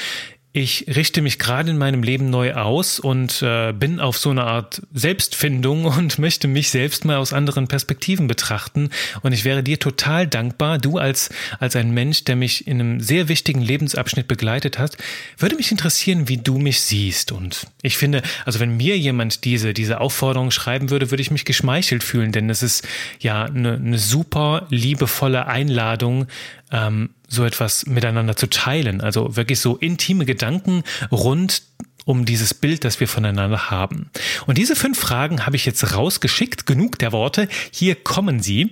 ich 0.53 0.87
richte 0.89 1.21
mich 1.21 1.39
gerade 1.39 1.71
in 1.71 1.79
meinem 1.79 2.03
Leben 2.03 2.31
neu 2.31 2.55
aus 2.55 2.99
und 2.99 3.43
äh, 3.43 3.73
bin 3.73 4.01
auf 4.01 4.17
so 4.17 4.31
eine 4.31 4.45
Art 4.45 4.81
Selbstfindung 4.95 5.85
und 5.85 6.19
möchte 6.19 6.49
mich 6.49 6.71
selbst 6.71 7.05
mal 7.05 7.19
aus 7.19 7.33
anderen 7.33 7.69
Perspektiven 7.69 8.29
betrachten. 8.29 8.91
Und 9.23 9.33
ich 9.33 9.45
wäre 9.45 9.63
dir 9.63 9.79
total 9.79 10.27
dankbar, 10.27 10.79
du 10.79 10.97
als, 10.97 11.29
als 11.61 11.77
ein 11.77 11.91
Mensch, 11.91 12.25
der 12.25 12.37
mich 12.37 12.67
in 12.67 12.81
einem 12.81 13.01
sehr 13.01 13.29
wichtigen 13.29 13.61
Lebensabschnitt 13.61 14.27
begleitet 14.27 14.79
hat, 14.79 14.97
würde 15.37 15.57
mich 15.57 15.71
interessieren, 15.71 16.29
wie 16.29 16.39
du 16.39 16.59
mich 16.59 16.81
siehst. 16.81 17.31
Und 17.31 17.67
ich 17.83 17.99
finde, 17.99 18.23
also 18.47 18.59
wenn 18.59 18.77
mir 18.77 18.97
jemand 18.97 19.45
diese, 19.45 19.75
diese 19.75 20.01
Aufforderung 20.01 20.51
schreiben 20.51 20.89
würde, 20.89 21.11
würde 21.11 21.21
ich 21.21 21.31
mich 21.31 21.45
geschmeichelt 21.45 22.03
fühlen, 22.03 22.33
denn 22.33 22.49
es 22.49 22.63
ist 22.63 22.89
ja 23.21 23.45
eine, 23.45 23.75
eine 23.75 23.99
super 23.99 24.67
liebevolle 24.71 25.47
Einladung, 25.47 26.27
ähm, 26.73 27.11
so 27.27 27.45
etwas 27.45 27.87
miteinander 27.87 28.37
zu 28.37 28.49
teilen. 28.49 29.01
Also 29.01 29.37
wirklich 29.37 29.61
so 29.61 29.77
intime 29.77 30.25
Gedanken 30.25 30.83
rund 31.11 31.63
um 32.05 32.25
dieses 32.25 32.55
Bild, 32.55 32.85
das 32.85 33.01
wir 33.01 33.09
voneinander 33.09 33.71
haben. 33.71 34.11
Und 34.47 34.57
diese 34.57 34.77
fünf 34.77 34.99
Fragen 34.99 35.45
habe 35.45 35.57
ich 35.57 35.67
jetzt 35.67 35.95
rausgeschickt. 35.95 36.65
Genug 36.65 36.99
der 36.99 37.13
Worte. 37.13 37.49
Hier 37.71 37.97
kommen 37.97 38.41
sie. 38.41 38.71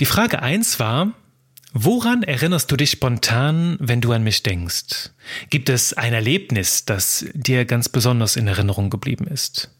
Die 0.00 0.06
Frage 0.06 0.42
eins 0.42 0.78
war, 0.78 1.12
Woran 1.74 2.22
erinnerst 2.22 2.72
du 2.72 2.76
dich 2.76 2.92
spontan, 2.92 3.76
wenn 3.78 4.00
du 4.00 4.10
an 4.12 4.24
mich 4.24 4.42
denkst? 4.42 5.10
Gibt 5.50 5.68
es 5.68 5.92
ein 5.92 6.14
Erlebnis, 6.14 6.86
das 6.86 7.26
dir 7.34 7.66
ganz 7.66 7.90
besonders 7.90 8.36
in 8.36 8.46
Erinnerung 8.46 8.88
geblieben 8.88 9.26
ist? 9.26 9.70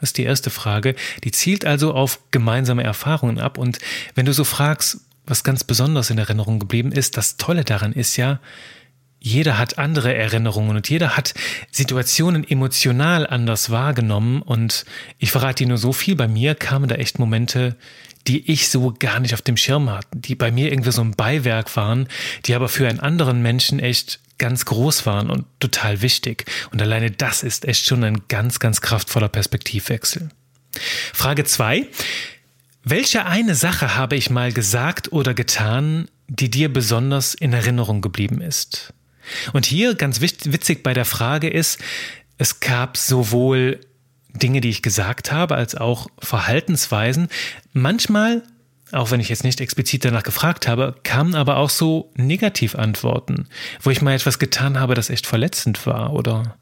Das 0.00 0.10
ist 0.10 0.18
die 0.18 0.24
erste 0.24 0.48
Frage. 0.48 0.94
Die 1.22 1.30
zielt 1.30 1.66
also 1.66 1.92
auf 1.92 2.20
gemeinsame 2.30 2.84
Erfahrungen 2.84 3.38
ab. 3.38 3.58
Und 3.58 3.78
wenn 4.14 4.24
du 4.24 4.32
so 4.32 4.44
fragst, 4.44 5.02
was 5.30 5.44
ganz 5.44 5.64
besonders 5.64 6.10
in 6.10 6.18
Erinnerung 6.18 6.58
geblieben 6.58 6.92
ist, 6.92 7.16
das 7.16 7.36
Tolle 7.36 7.64
daran 7.64 7.92
ist 7.92 8.16
ja, 8.16 8.40
jeder 9.20 9.58
hat 9.58 9.78
andere 9.78 10.14
Erinnerungen 10.14 10.76
und 10.76 10.88
jeder 10.88 11.16
hat 11.16 11.34
Situationen 11.70 12.42
emotional 12.48 13.26
anders 13.26 13.70
wahrgenommen. 13.70 14.40
Und 14.40 14.86
ich 15.18 15.30
verrate 15.30 15.64
dir 15.64 15.68
nur 15.68 15.78
so 15.78 15.92
viel, 15.92 16.16
bei 16.16 16.26
mir 16.26 16.54
kamen 16.54 16.88
da 16.88 16.94
echt 16.94 17.18
Momente, 17.18 17.76
die 18.26 18.50
ich 18.50 18.70
so 18.70 18.94
gar 18.98 19.20
nicht 19.20 19.34
auf 19.34 19.42
dem 19.42 19.58
Schirm 19.58 19.90
hatte, 19.90 20.08
die 20.14 20.34
bei 20.34 20.50
mir 20.50 20.72
irgendwie 20.72 20.92
so 20.92 21.02
ein 21.02 21.12
Beiwerk 21.12 21.76
waren, 21.76 22.08
die 22.46 22.54
aber 22.54 22.68
für 22.68 22.88
einen 22.88 23.00
anderen 23.00 23.42
Menschen 23.42 23.78
echt 23.78 24.20
ganz 24.38 24.64
groß 24.64 25.04
waren 25.04 25.30
und 25.30 25.44
total 25.60 26.00
wichtig. 26.00 26.46
Und 26.72 26.80
alleine 26.80 27.10
das 27.10 27.42
ist 27.42 27.66
echt 27.66 27.86
schon 27.86 28.02
ein 28.04 28.22
ganz, 28.28 28.58
ganz 28.58 28.80
kraftvoller 28.80 29.28
Perspektivwechsel. 29.28 30.30
Frage 31.12 31.44
zwei: 31.44 31.86
Welche 32.82 33.26
eine 33.26 33.54
Sache 33.54 33.96
habe 33.96 34.16
ich 34.16 34.30
mal 34.30 34.52
gesagt 34.52 35.12
oder 35.12 35.34
getan, 35.34 36.08
die 36.28 36.50
dir 36.50 36.72
besonders 36.72 37.34
in 37.34 37.52
Erinnerung 37.52 38.00
geblieben 38.00 38.40
ist? 38.40 38.94
Und 39.52 39.66
hier 39.66 39.94
ganz 39.94 40.20
witzig 40.20 40.82
bei 40.82 40.94
der 40.94 41.04
Frage 41.04 41.48
ist, 41.48 41.78
es 42.38 42.60
gab 42.60 42.96
sowohl 42.96 43.80
Dinge, 44.32 44.62
die 44.62 44.70
ich 44.70 44.82
gesagt 44.82 45.30
habe, 45.30 45.56
als 45.56 45.74
auch 45.74 46.06
Verhaltensweisen. 46.18 47.28
Manchmal, 47.74 48.42
auch 48.92 49.10
wenn 49.10 49.20
ich 49.20 49.28
jetzt 49.28 49.44
nicht 49.44 49.60
explizit 49.60 50.06
danach 50.06 50.22
gefragt 50.22 50.66
habe, 50.66 50.94
kamen 51.02 51.34
aber 51.34 51.58
auch 51.58 51.70
so 51.70 52.10
Negativantworten, 52.16 53.48
wo 53.82 53.90
ich 53.90 54.00
mal 54.00 54.14
etwas 54.14 54.38
getan 54.38 54.80
habe, 54.80 54.94
das 54.94 55.10
echt 55.10 55.26
verletzend 55.26 55.84
war 55.84 56.14
oder 56.14 56.56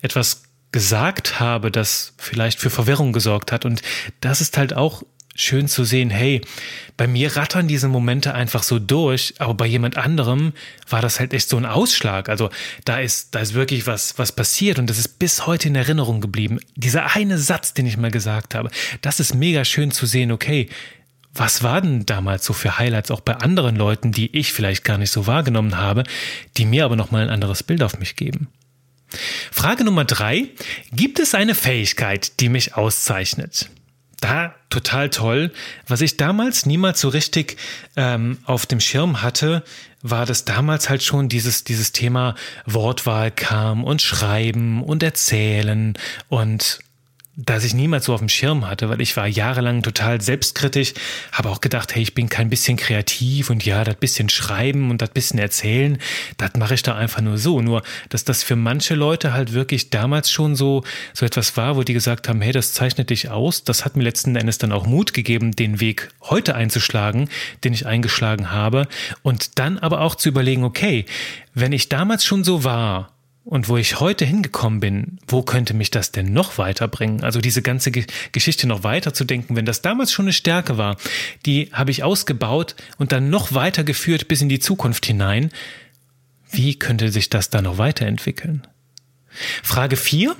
etwas 0.00 0.42
gesagt 0.72 1.38
habe, 1.38 1.70
das 1.70 2.14
vielleicht 2.16 2.58
für 2.58 2.70
Verwirrung 2.70 3.12
gesorgt 3.12 3.52
hat. 3.52 3.64
Und 3.64 3.82
das 4.20 4.40
ist 4.40 4.56
halt 4.56 4.74
auch 4.74 5.02
schön 5.34 5.68
zu 5.68 5.84
sehen, 5.84 6.10
hey, 6.10 6.42
bei 6.96 7.06
mir 7.06 7.36
rattern 7.36 7.68
diese 7.68 7.88
Momente 7.88 8.34
einfach 8.34 8.62
so 8.62 8.78
durch, 8.78 9.34
aber 9.38 9.54
bei 9.54 9.66
jemand 9.66 9.96
anderem 9.96 10.52
war 10.88 11.00
das 11.00 11.20
halt 11.20 11.32
echt 11.32 11.48
so 11.48 11.56
ein 11.56 11.66
Ausschlag. 11.66 12.28
Also 12.28 12.50
da 12.84 12.98
ist, 12.98 13.34
da 13.34 13.40
ist 13.40 13.54
wirklich 13.54 13.86
was, 13.86 14.18
was 14.18 14.32
passiert 14.32 14.78
und 14.78 14.88
das 14.88 14.98
ist 14.98 15.18
bis 15.18 15.46
heute 15.46 15.68
in 15.68 15.74
Erinnerung 15.74 16.20
geblieben. 16.20 16.60
Dieser 16.76 17.14
eine 17.16 17.38
Satz, 17.38 17.74
den 17.74 17.86
ich 17.86 17.96
mal 17.96 18.10
gesagt 18.10 18.54
habe, 18.54 18.70
das 19.00 19.20
ist 19.20 19.34
mega 19.34 19.64
schön 19.64 19.90
zu 19.90 20.06
sehen, 20.06 20.32
okay, 20.32 20.68
was 21.34 21.62
war 21.62 21.80
denn 21.80 22.04
damals 22.04 22.44
so 22.44 22.52
für 22.52 22.78
Highlights 22.78 23.10
auch 23.10 23.20
bei 23.20 23.34
anderen 23.36 23.76
Leuten, 23.76 24.12
die 24.12 24.36
ich 24.36 24.52
vielleicht 24.52 24.84
gar 24.84 24.98
nicht 24.98 25.10
so 25.10 25.26
wahrgenommen 25.26 25.78
habe, 25.78 26.04
die 26.58 26.66
mir 26.66 26.84
aber 26.84 26.96
nochmal 26.96 27.22
ein 27.22 27.30
anderes 27.30 27.62
Bild 27.62 27.82
auf 27.82 27.98
mich 27.98 28.16
geben? 28.16 28.48
Frage 29.50 29.84
Nummer 29.84 30.04
drei. 30.04 30.48
Gibt 30.92 31.18
es 31.18 31.34
eine 31.34 31.54
Fähigkeit, 31.54 32.40
die 32.40 32.48
mich 32.48 32.74
auszeichnet? 32.74 33.70
Da 34.22 34.54
total 34.70 35.10
toll. 35.10 35.52
Was 35.86 36.00
ich 36.00 36.16
damals 36.16 36.64
niemals 36.66 37.00
so 37.00 37.08
richtig 37.08 37.58
ähm, 37.96 38.38
auf 38.44 38.66
dem 38.66 38.80
Schirm 38.80 39.22
hatte, 39.22 39.62
war, 40.02 40.26
dass 40.26 40.44
damals 40.44 40.88
halt 40.88 41.02
schon 41.02 41.28
dieses, 41.28 41.64
dieses 41.64 41.92
Thema 41.92 42.34
Wortwahl 42.66 43.30
kam 43.30 43.84
und 43.84 44.02
Schreiben 44.02 44.82
und 44.82 45.02
Erzählen 45.02 45.94
und 46.28 46.80
das 47.34 47.64
ich 47.64 47.72
niemals 47.72 48.04
so 48.04 48.12
auf 48.12 48.20
dem 48.20 48.28
Schirm 48.28 48.68
hatte, 48.68 48.90
weil 48.90 49.00
ich 49.00 49.16
war 49.16 49.26
jahrelang 49.26 49.82
total 49.82 50.20
selbstkritisch, 50.20 50.92
habe 51.32 51.48
auch 51.48 51.62
gedacht, 51.62 51.94
hey, 51.94 52.02
ich 52.02 52.12
bin 52.12 52.28
kein 52.28 52.50
bisschen 52.50 52.76
kreativ 52.76 53.48
und 53.48 53.64
ja, 53.64 53.84
das 53.84 53.94
bisschen 53.94 54.28
schreiben 54.28 54.90
und 54.90 55.00
das 55.00 55.10
bisschen 55.10 55.38
erzählen, 55.38 55.96
das 56.36 56.52
mache 56.58 56.74
ich 56.74 56.82
da 56.82 56.94
einfach 56.94 57.22
nur 57.22 57.38
so. 57.38 57.62
Nur, 57.62 57.82
dass 58.10 58.24
das 58.24 58.42
für 58.42 58.54
manche 58.56 58.94
Leute 58.94 59.32
halt 59.32 59.54
wirklich 59.54 59.88
damals 59.88 60.30
schon 60.30 60.56
so, 60.56 60.84
so 61.14 61.24
etwas 61.24 61.56
war, 61.56 61.76
wo 61.76 61.84
die 61.84 61.94
gesagt 61.94 62.28
haben, 62.28 62.42
hey, 62.42 62.52
das 62.52 62.74
zeichnet 62.74 63.08
dich 63.08 63.30
aus. 63.30 63.64
Das 63.64 63.86
hat 63.86 63.96
mir 63.96 64.02
letzten 64.02 64.36
Endes 64.36 64.58
dann 64.58 64.72
auch 64.72 64.86
Mut 64.86 65.14
gegeben, 65.14 65.52
den 65.52 65.80
Weg 65.80 66.10
heute 66.20 66.54
einzuschlagen, 66.54 67.30
den 67.64 67.72
ich 67.72 67.86
eingeschlagen 67.86 68.50
habe. 68.50 68.88
Und 69.22 69.58
dann 69.58 69.78
aber 69.78 70.02
auch 70.02 70.16
zu 70.16 70.28
überlegen, 70.28 70.64
okay, 70.64 71.06
wenn 71.54 71.72
ich 71.72 71.88
damals 71.88 72.26
schon 72.26 72.44
so 72.44 72.62
war, 72.62 73.11
und 73.44 73.68
wo 73.68 73.76
ich 73.76 73.98
heute 73.98 74.24
hingekommen 74.24 74.80
bin, 74.80 75.18
wo 75.26 75.42
könnte 75.42 75.74
mich 75.74 75.90
das 75.90 76.12
denn 76.12 76.32
noch 76.32 76.58
weiterbringen? 76.58 77.24
Also 77.24 77.40
diese 77.40 77.62
ganze 77.62 77.90
Ge 77.90 78.04
Geschichte 78.30 78.66
noch 78.66 78.84
weiter 78.84 79.12
zu 79.12 79.24
denken, 79.24 79.56
wenn 79.56 79.66
das 79.66 79.82
damals 79.82 80.12
schon 80.12 80.26
eine 80.26 80.32
Stärke 80.32 80.78
war, 80.78 80.96
die 81.44 81.70
habe 81.72 81.90
ich 81.90 82.04
ausgebaut 82.04 82.76
und 82.98 83.12
dann 83.12 83.30
noch 83.30 83.52
weitergeführt 83.52 84.28
bis 84.28 84.42
in 84.42 84.48
die 84.48 84.60
Zukunft 84.60 85.06
hinein. 85.06 85.50
Wie 86.50 86.78
könnte 86.78 87.10
sich 87.10 87.30
das 87.30 87.50
dann 87.50 87.64
noch 87.64 87.78
weiterentwickeln? 87.78 88.66
Frage 89.62 89.96
4. 89.96 90.36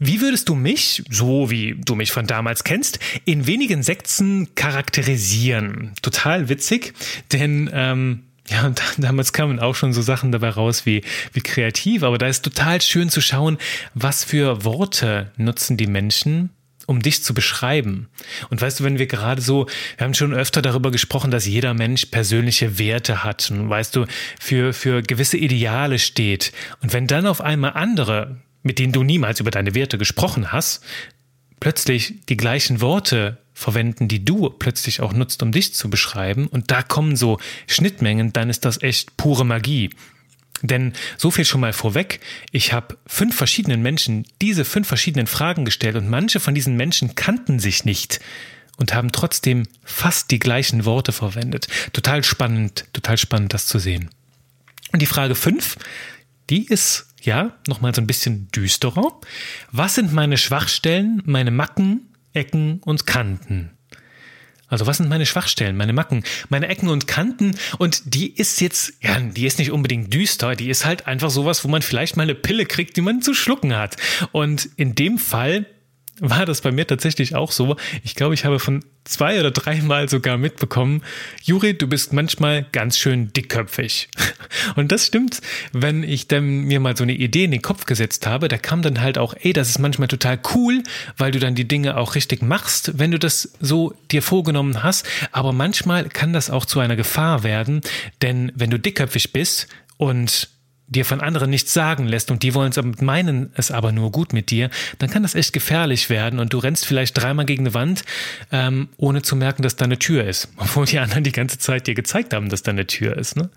Wie 0.00 0.20
würdest 0.20 0.48
du 0.48 0.56
mich, 0.56 1.04
so 1.08 1.50
wie 1.50 1.76
du 1.78 1.94
mich 1.94 2.10
von 2.10 2.26
damals 2.26 2.64
kennst, 2.64 2.98
in 3.24 3.46
wenigen 3.46 3.82
Sätzen 3.82 4.54
charakterisieren? 4.56 5.92
Total 6.02 6.48
witzig, 6.48 6.94
denn 7.32 7.70
ähm, 7.72 8.24
ja, 8.48 8.66
und 8.66 8.82
damals 8.98 9.32
kamen 9.32 9.58
auch 9.58 9.74
schon 9.74 9.92
so 9.92 10.02
Sachen 10.02 10.32
dabei 10.32 10.50
raus 10.50 10.86
wie, 10.86 11.02
wie 11.32 11.40
kreativ, 11.40 12.02
aber 12.02 12.18
da 12.18 12.26
ist 12.26 12.44
total 12.44 12.80
schön 12.80 13.08
zu 13.08 13.20
schauen, 13.20 13.58
was 13.94 14.24
für 14.24 14.64
Worte 14.64 15.32
nutzen 15.36 15.76
die 15.76 15.86
Menschen, 15.86 16.50
um 16.86 17.00
dich 17.00 17.22
zu 17.22 17.32
beschreiben. 17.32 18.08
Und 18.50 18.60
weißt 18.60 18.80
du, 18.80 18.84
wenn 18.84 18.98
wir 18.98 19.06
gerade 19.06 19.40
so, 19.40 19.66
wir 19.96 20.04
haben 20.04 20.14
schon 20.14 20.34
öfter 20.34 20.60
darüber 20.60 20.90
gesprochen, 20.90 21.30
dass 21.30 21.46
jeder 21.46 21.72
Mensch 21.72 22.06
persönliche 22.06 22.78
Werte 22.78 23.24
hat 23.24 23.50
und 23.50 23.70
weißt 23.70 23.96
du, 23.96 24.06
für, 24.38 24.74
für 24.74 25.02
gewisse 25.02 25.38
Ideale 25.38 25.98
steht. 25.98 26.52
Und 26.82 26.92
wenn 26.92 27.06
dann 27.06 27.26
auf 27.26 27.40
einmal 27.40 27.72
andere, 27.72 28.42
mit 28.62 28.78
denen 28.78 28.92
du 28.92 29.02
niemals 29.02 29.40
über 29.40 29.50
deine 29.50 29.74
Werte 29.74 29.96
gesprochen 29.96 30.52
hast, 30.52 30.84
plötzlich 31.60 32.20
die 32.28 32.36
gleichen 32.36 32.82
Worte 32.82 33.38
verwenden, 33.54 34.08
die 34.08 34.24
du 34.24 34.50
plötzlich 34.50 35.00
auch 35.00 35.12
nutzt, 35.12 35.42
um 35.42 35.52
dich 35.52 35.74
zu 35.74 35.88
beschreiben, 35.88 36.48
und 36.48 36.70
da 36.70 36.82
kommen 36.82 37.16
so 37.16 37.38
Schnittmengen, 37.66 38.32
dann 38.32 38.50
ist 38.50 38.64
das 38.64 38.82
echt 38.82 39.16
pure 39.16 39.46
Magie. 39.46 39.90
Denn 40.62 40.92
so 41.16 41.30
viel 41.30 41.44
schon 41.44 41.60
mal 41.60 41.72
vorweg, 41.72 42.20
ich 42.50 42.72
habe 42.72 42.96
fünf 43.06 43.36
verschiedenen 43.36 43.82
Menschen 43.82 44.26
diese 44.40 44.64
fünf 44.64 44.88
verschiedenen 44.88 45.26
Fragen 45.26 45.64
gestellt 45.64 45.96
und 45.96 46.08
manche 46.08 46.40
von 46.40 46.54
diesen 46.54 46.76
Menschen 46.76 47.14
kannten 47.14 47.58
sich 47.58 47.84
nicht 47.84 48.20
und 48.76 48.94
haben 48.94 49.12
trotzdem 49.12 49.64
fast 49.84 50.30
die 50.30 50.38
gleichen 50.38 50.84
Worte 50.84 51.12
verwendet. 51.12 51.68
Total 51.92 52.24
spannend, 52.24 52.86
total 52.92 53.18
spannend, 53.18 53.52
das 53.52 53.66
zu 53.66 53.78
sehen. 53.78 54.10
Und 54.92 55.02
die 55.02 55.06
Frage 55.06 55.34
fünf, 55.34 55.76
die 56.50 56.66
ist 56.66 57.06
ja 57.20 57.56
nochmal 57.66 57.94
so 57.94 58.00
ein 58.00 58.06
bisschen 58.06 58.48
düsterer. 58.48 59.20
Was 59.70 59.94
sind 59.94 60.12
meine 60.12 60.38
Schwachstellen, 60.38 61.22
meine 61.24 61.50
Macken, 61.50 62.13
Ecken 62.34 62.80
und 62.84 63.06
Kanten. 63.06 63.70
Also 64.66 64.86
was 64.86 64.96
sind 64.96 65.08
meine 65.08 65.26
Schwachstellen, 65.26 65.76
meine 65.76 65.92
Macken, 65.92 66.24
meine 66.48 66.68
Ecken 66.68 66.88
und 66.88 67.06
Kanten? 67.06 67.56
Und 67.78 68.14
die 68.14 68.34
ist 68.34 68.60
jetzt, 68.60 68.94
ja, 69.00 69.20
die 69.20 69.46
ist 69.46 69.58
nicht 69.58 69.70
unbedingt 69.70 70.12
düster, 70.12 70.56
die 70.56 70.68
ist 70.68 70.84
halt 70.84 71.06
einfach 71.06 71.30
sowas, 71.30 71.64
wo 71.64 71.68
man 71.68 71.82
vielleicht 71.82 72.16
mal 72.16 72.24
eine 72.24 72.34
Pille 72.34 72.66
kriegt, 72.66 72.96
die 72.96 73.00
man 73.00 73.22
zu 73.22 73.34
schlucken 73.34 73.76
hat. 73.76 73.96
Und 74.32 74.68
in 74.76 74.94
dem 74.94 75.18
Fall 75.18 75.66
war 76.20 76.46
das 76.46 76.60
bei 76.60 76.70
mir 76.70 76.86
tatsächlich 76.86 77.34
auch 77.34 77.50
so. 77.50 77.76
Ich 78.02 78.14
glaube, 78.14 78.34
ich 78.34 78.44
habe 78.44 78.60
von 78.60 78.84
zwei 79.04 79.38
oder 79.38 79.50
dreimal 79.50 80.08
sogar 80.08 80.38
mitbekommen, 80.38 81.02
Juri, 81.42 81.76
du 81.76 81.86
bist 81.86 82.12
manchmal 82.12 82.64
ganz 82.72 82.98
schön 82.98 83.32
dickköpfig. 83.32 84.08
Und 84.76 84.92
das 84.92 85.06
stimmt, 85.06 85.40
wenn 85.72 86.02
ich 86.02 86.28
dann 86.28 86.62
mir 86.64 86.80
mal 86.80 86.96
so 86.96 87.02
eine 87.02 87.14
Idee 87.14 87.44
in 87.44 87.50
den 87.50 87.62
Kopf 87.62 87.84
gesetzt 87.84 88.26
habe, 88.26 88.48
da 88.48 88.58
kam 88.58 88.82
dann 88.82 89.00
halt 89.00 89.18
auch, 89.18 89.34
ey, 89.40 89.52
das 89.52 89.68
ist 89.68 89.78
manchmal 89.78 90.08
total 90.08 90.38
cool, 90.54 90.82
weil 91.16 91.32
du 91.32 91.38
dann 91.38 91.54
die 91.54 91.68
Dinge 91.68 91.96
auch 91.96 92.14
richtig 92.14 92.42
machst, 92.42 92.98
wenn 92.98 93.10
du 93.10 93.18
das 93.18 93.52
so 93.60 93.94
dir 94.10 94.22
vorgenommen 94.22 94.82
hast. 94.82 95.06
Aber 95.32 95.52
manchmal 95.52 96.08
kann 96.08 96.32
das 96.32 96.50
auch 96.50 96.64
zu 96.64 96.80
einer 96.80 96.96
Gefahr 96.96 97.42
werden, 97.42 97.80
denn 98.22 98.52
wenn 98.54 98.70
du 98.70 98.78
dickköpfig 98.78 99.32
bist 99.32 99.68
und 99.96 100.48
dir 100.86 101.04
von 101.04 101.20
anderen 101.20 101.50
nichts 101.50 101.72
sagen 101.72 102.06
lässt 102.06 102.30
und 102.30 102.42
die 102.42 102.54
wollen 102.54 102.70
es 102.70 103.00
meinen 103.00 103.50
es 103.54 103.70
aber 103.70 103.92
nur 103.92 104.12
gut 104.12 104.32
mit 104.32 104.50
dir, 104.50 104.70
dann 104.98 105.10
kann 105.10 105.22
das 105.22 105.34
echt 105.34 105.52
gefährlich 105.52 106.10
werden 106.10 106.38
und 106.38 106.52
du 106.52 106.58
rennst 106.58 106.86
vielleicht 106.86 107.16
dreimal 107.16 107.46
gegen 107.46 107.64
eine 107.64 107.74
Wand, 107.74 108.04
ähm, 108.52 108.88
ohne 108.96 109.22
zu 109.22 109.34
merken, 109.36 109.62
dass 109.62 109.76
da 109.76 109.86
eine 109.86 109.98
Tür 109.98 110.24
ist, 110.24 110.48
obwohl 110.56 110.86
die 110.86 110.98
anderen 110.98 111.24
die 111.24 111.32
ganze 111.32 111.58
Zeit 111.58 111.86
dir 111.86 111.94
gezeigt 111.94 112.34
haben, 112.34 112.48
dass 112.48 112.62
da 112.62 112.70
eine 112.72 112.86
Tür 112.86 113.16
ist. 113.16 113.36
Ne? 113.36 113.50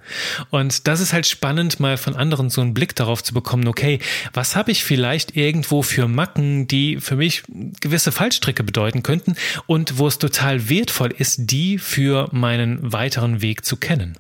Und 0.50 0.88
das 0.88 1.02
ist 1.02 1.14
halt 1.14 1.28
spannend, 1.28 1.80
mal 1.80 1.98
von 1.98 2.16
anderen 2.16 2.50
so 2.50 2.62
einen 2.62 2.74
Blick 2.74 2.96
darauf 2.96 3.24
zu 3.24 3.34
bekommen, 3.34 3.68
okay, 3.68 4.00
was 4.34 4.56
habe 4.56 4.72
ich 4.72 4.84
vielleicht 4.84 5.36
irgendwo 5.36 5.82
für 5.82 6.08
Macken, 6.08 6.68
die 6.68 6.98
für 7.00 7.16
mich 7.16 7.44
gewisse 7.82 8.12
Fallstricke 8.12 8.64
bedeuten 8.64 9.04
könnten 9.04 9.36
und 9.66 9.98
wo 9.98 10.08
es 10.08 10.18
total 10.18 10.70
wertvoll 10.70 11.14
ist, 11.18 11.52
die 11.52 11.78
für 11.78 12.30
meinen 12.32 12.94
weiteren 12.94 13.42
Weg 13.42 13.66
zu 13.66 13.76
kennen. 13.78 14.18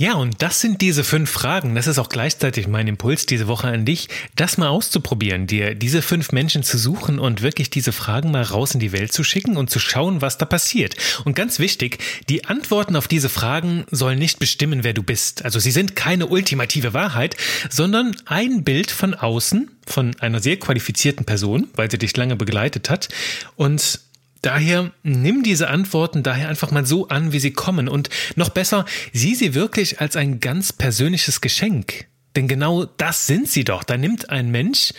Ja, 0.00 0.14
und 0.14 0.42
das 0.42 0.60
sind 0.60 0.80
diese 0.80 1.02
fünf 1.02 1.28
Fragen. 1.28 1.74
Das 1.74 1.88
ist 1.88 1.98
auch 1.98 2.08
gleichzeitig 2.08 2.68
mein 2.68 2.86
Impuls 2.86 3.26
diese 3.26 3.48
Woche 3.48 3.66
an 3.66 3.84
dich, 3.84 4.08
das 4.36 4.56
mal 4.56 4.68
auszuprobieren, 4.68 5.48
dir 5.48 5.74
diese 5.74 6.02
fünf 6.02 6.30
Menschen 6.30 6.62
zu 6.62 6.78
suchen 6.78 7.18
und 7.18 7.42
wirklich 7.42 7.68
diese 7.68 7.90
Fragen 7.90 8.30
mal 8.30 8.44
raus 8.44 8.74
in 8.74 8.78
die 8.78 8.92
Welt 8.92 9.12
zu 9.12 9.24
schicken 9.24 9.56
und 9.56 9.70
zu 9.70 9.80
schauen, 9.80 10.22
was 10.22 10.38
da 10.38 10.46
passiert. 10.46 10.94
Und 11.24 11.34
ganz 11.34 11.58
wichtig, 11.58 11.98
die 12.28 12.44
Antworten 12.44 12.94
auf 12.94 13.08
diese 13.08 13.28
Fragen 13.28 13.86
sollen 13.90 14.20
nicht 14.20 14.38
bestimmen, 14.38 14.84
wer 14.84 14.92
du 14.92 15.02
bist. 15.02 15.44
Also 15.44 15.58
sie 15.58 15.72
sind 15.72 15.96
keine 15.96 16.28
ultimative 16.28 16.94
Wahrheit, 16.94 17.36
sondern 17.68 18.14
ein 18.24 18.62
Bild 18.62 18.92
von 18.92 19.14
außen, 19.14 19.68
von 19.84 20.14
einer 20.20 20.38
sehr 20.38 20.60
qualifizierten 20.60 21.26
Person, 21.26 21.66
weil 21.74 21.90
sie 21.90 21.98
dich 21.98 22.16
lange 22.16 22.36
begleitet 22.36 22.88
hat. 22.88 23.08
Und 23.56 23.98
Daher 24.42 24.92
nimm 25.02 25.42
diese 25.42 25.68
Antworten 25.68 26.22
daher 26.22 26.48
einfach 26.48 26.70
mal 26.70 26.86
so 26.86 27.08
an, 27.08 27.32
wie 27.32 27.40
sie 27.40 27.52
kommen 27.52 27.88
und 27.88 28.08
noch 28.36 28.50
besser, 28.50 28.84
sieh 29.12 29.34
sie 29.34 29.54
wirklich 29.54 30.00
als 30.00 30.16
ein 30.16 30.40
ganz 30.40 30.72
persönliches 30.72 31.40
Geschenk. 31.40 32.06
Denn 32.36 32.46
genau 32.46 32.84
das 32.84 33.26
sind 33.26 33.48
sie 33.48 33.64
doch. 33.64 33.82
Da 33.82 33.96
nimmt 33.96 34.30
ein 34.30 34.50
Mensch 34.50 34.92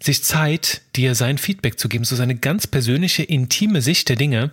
sich 0.00 0.22
Zeit, 0.22 0.82
dir 0.94 1.14
sein 1.14 1.38
Feedback 1.38 1.78
zu 1.78 1.88
geben, 1.88 2.04
so 2.04 2.14
seine 2.14 2.36
ganz 2.36 2.66
persönliche, 2.66 3.22
intime 3.22 3.82
Sicht 3.82 4.08
der 4.08 4.16
Dinge 4.16 4.50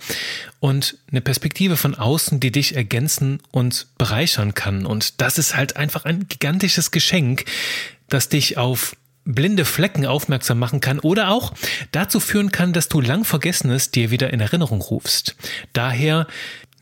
und 0.60 0.98
eine 1.12 1.22
Perspektive 1.22 1.77
von 1.77 1.95
außen, 1.95 2.39
die 2.39 2.51
dich 2.51 2.75
ergänzen 2.75 3.41
und 3.51 3.88
bereichern 3.98 4.53
kann. 4.53 4.86
Und 4.86 5.22
das 5.22 5.38
ist 5.38 5.55
halt 5.55 5.77
einfach 5.77 6.05
ein 6.05 6.27
gigantisches 6.27 6.91
Geschenk, 6.91 7.45
das 8.10 8.29
dich 8.29 8.57
auf 8.57 8.95
blinde 9.25 9.65
Flecken 9.65 10.05
aufmerksam 10.05 10.60
machen 10.60 10.79
kann 10.79 11.00
oder 11.00 11.29
auch 11.29 11.53
dazu 11.91 12.20
führen 12.20 12.51
kann, 12.51 12.74
dass 12.74 12.88
du 12.88 13.01
lang 13.01 13.25
Vergessenes 13.25 13.91
dir 13.91 14.12
wieder 14.12 14.32
in 14.32 14.39
Erinnerung 14.39 14.82
rufst. 14.82 15.36
Daher 15.74 16.27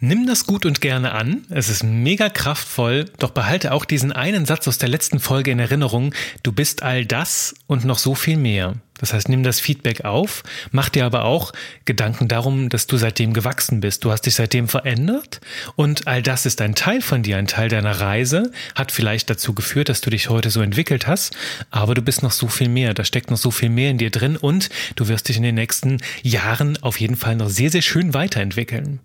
Nimm 0.06 0.28
das 0.28 0.46
gut 0.46 0.66
und 0.66 0.82
gerne 0.82 1.14
an. 1.14 1.46
Es 1.50 1.70
ist 1.70 1.82
mega 1.82 2.28
kraftvoll, 2.28 3.06
doch 3.20 3.30
behalte 3.30 3.72
auch 3.72 3.86
diesen 3.86 4.12
einen 4.12 4.46
Satz 4.46 4.68
aus 4.68 4.78
der 4.78 4.90
letzten 4.90 5.22
Folge 5.22 5.52
in 5.52 5.60
Erinnerung. 5.60 6.14
Du 6.44 6.52
bist 6.52 6.84
all 6.84 7.06
das 7.06 7.56
und 7.68 7.86
noch 7.86 7.98
so 7.98 8.14
viel 8.14 8.36
mehr. 8.36 8.74
Das 9.04 9.12
heißt, 9.12 9.28
nimm 9.28 9.44
das 9.44 9.60
Feedback 9.60 10.06
auf, 10.06 10.44
mach 10.72 10.88
dir 10.88 11.06
aber 11.06 11.26
auch 11.26 11.52
Gedanken 11.84 12.30
darum, 12.30 12.70
dass 12.70 12.88
du 12.88 12.96
seitdem 12.96 13.34
gewachsen 13.34 13.82
bist. 13.82 14.06
Du 14.06 14.12
hast 14.12 14.22
dich 14.22 14.36
seitdem 14.36 14.70
verändert 14.70 15.42
und 15.76 16.08
all 16.08 16.22
das 16.22 16.46
ist 16.46 16.62
ein 16.62 16.74
Teil 16.74 17.02
von 17.02 17.22
dir, 17.22 17.36
ein 17.36 17.48
Teil 17.48 17.68
deiner 17.68 18.00
Reise, 18.00 18.54
hat 18.76 18.94
vielleicht 18.94 19.30
dazu 19.30 19.54
geführt, 19.54 19.90
dass 19.90 20.00
du 20.00 20.10
dich 20.10 20.30
heute 20.30 20.50
so 20.50 20.62
entwickelt 20.62 21.06
hast, 21.06 21.36
aber 21.70 21.96
du 21.96 22.02
bist 22.02 22.24
noch 22.24 22.32
so 22.32 22.48
viel 22.48 22.70
mehr, 22.70 22.94
da 22.94 23.04
steckt 23.04 23.30
noch 23.30 23.36
so 23.36 23.52
viel 23.52 23.68
mehr 23.68 23.92
in 23.92 23.98
dir 23.98 24.10
drin 24.10 24.38
und 24.38 24.70
du 24.96 25.10
wirst 25.10 25.28
dich 25.28 25.36
in 25.36 25.44
den 25.44 25.56
nächsten 25.56 25.98
Jahren 26.22 26.82
auf 26.82 27.02
jeden 27.02 27.18
Fall 27.18 27.36
noch 27.36 27.50
sehr, 27.50 27.72
sehr 27.72 27.82
schön 27.82 28.14
weiterentwickeln. 28.14 29.02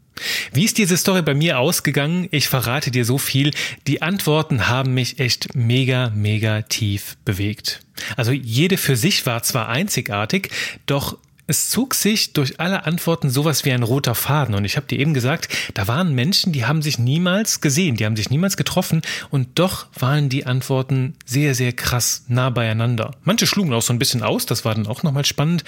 Wie 0.52 0.64
ist 0.64 0.78
diese 0.78 0.96
Story 0.96 1.22
bei 1.22 1.34
mir 1.34 1.58
ausgegangen? 1.58 2.28
Ich 2.30 2.48
verrate 2.48 2.92
dir 2.92 3.04
so 3.04 3.18
viel. 3.18 3.52
Die 3.88 4.02
Antworten 4.02 4.68
haben 4.68 4.94
mich 4.94 5.18
echt 5.18 5.56
mega, 5.56 6.10
mega 6.10 6.62
tief 6.62 7.16
bewegt. 7.24 7.80
Also 8.16 8.32
jede 8.32 8.76
für 8.76 8.96
sich 8.96 9.26
war 9.26 9.42
zwar 9.42 9.68
einzigartig, 9.68 10.50
doch 10.86 11.18
es 11.48 11.70
zog 11.70 11.94
sich 11.94 12.34
durch 12.34 12.60
alle 12.60 12.84
Antworten 12.84 13.30
sowas 13.30 13.64
wie 13.64 13.72
ein 13.72 13.82
roter 13.82 14.14
Faden. 14.14 14.54
Und 14.54 14.66
ich 14.66 14.76
habe 14.76 14.86
dir 14.86 14.98
eben 15.00 15.14
gesagt, 15.14 15.48
da 15.74 15.88
waren 15.88 16.14
Menschen, 16.14 16.52
die 16.52 16.66
haben 16.66 16.82
sich 16.82 16.98
niemals 16.98 17.60
gesehen, 17.62 17.96
die 17.96 18.04
haben 18.04 18.16
sich 18.16 18.30
niemals 18.30 18.56
getroffen 18.58 19.00
und 19.30 19.58
doch 19.58 19.86
waren 19.98 20.28
die 20.28 20.44
Antworten 20.44 21.16
sehr, 21.24 21.54
sehr 21.54 21.72
krass 21.72 22.24
nah 22.28 22.50
beieinander. 22.50 23.12
Manche 23.24 23.46
schlugen 23.46 23.72
auch 23.72 23.82
so 23.82 23.94
ein 23.94 23.98
bisschen 23.98 24.22
aus, 24.22 24.44
das 24.44 24.66
war 24.66 24.74
dann 24.74 24.86
auch 24.86 25.02
nochmal 25.02 25.24
spannend 25.24 25.64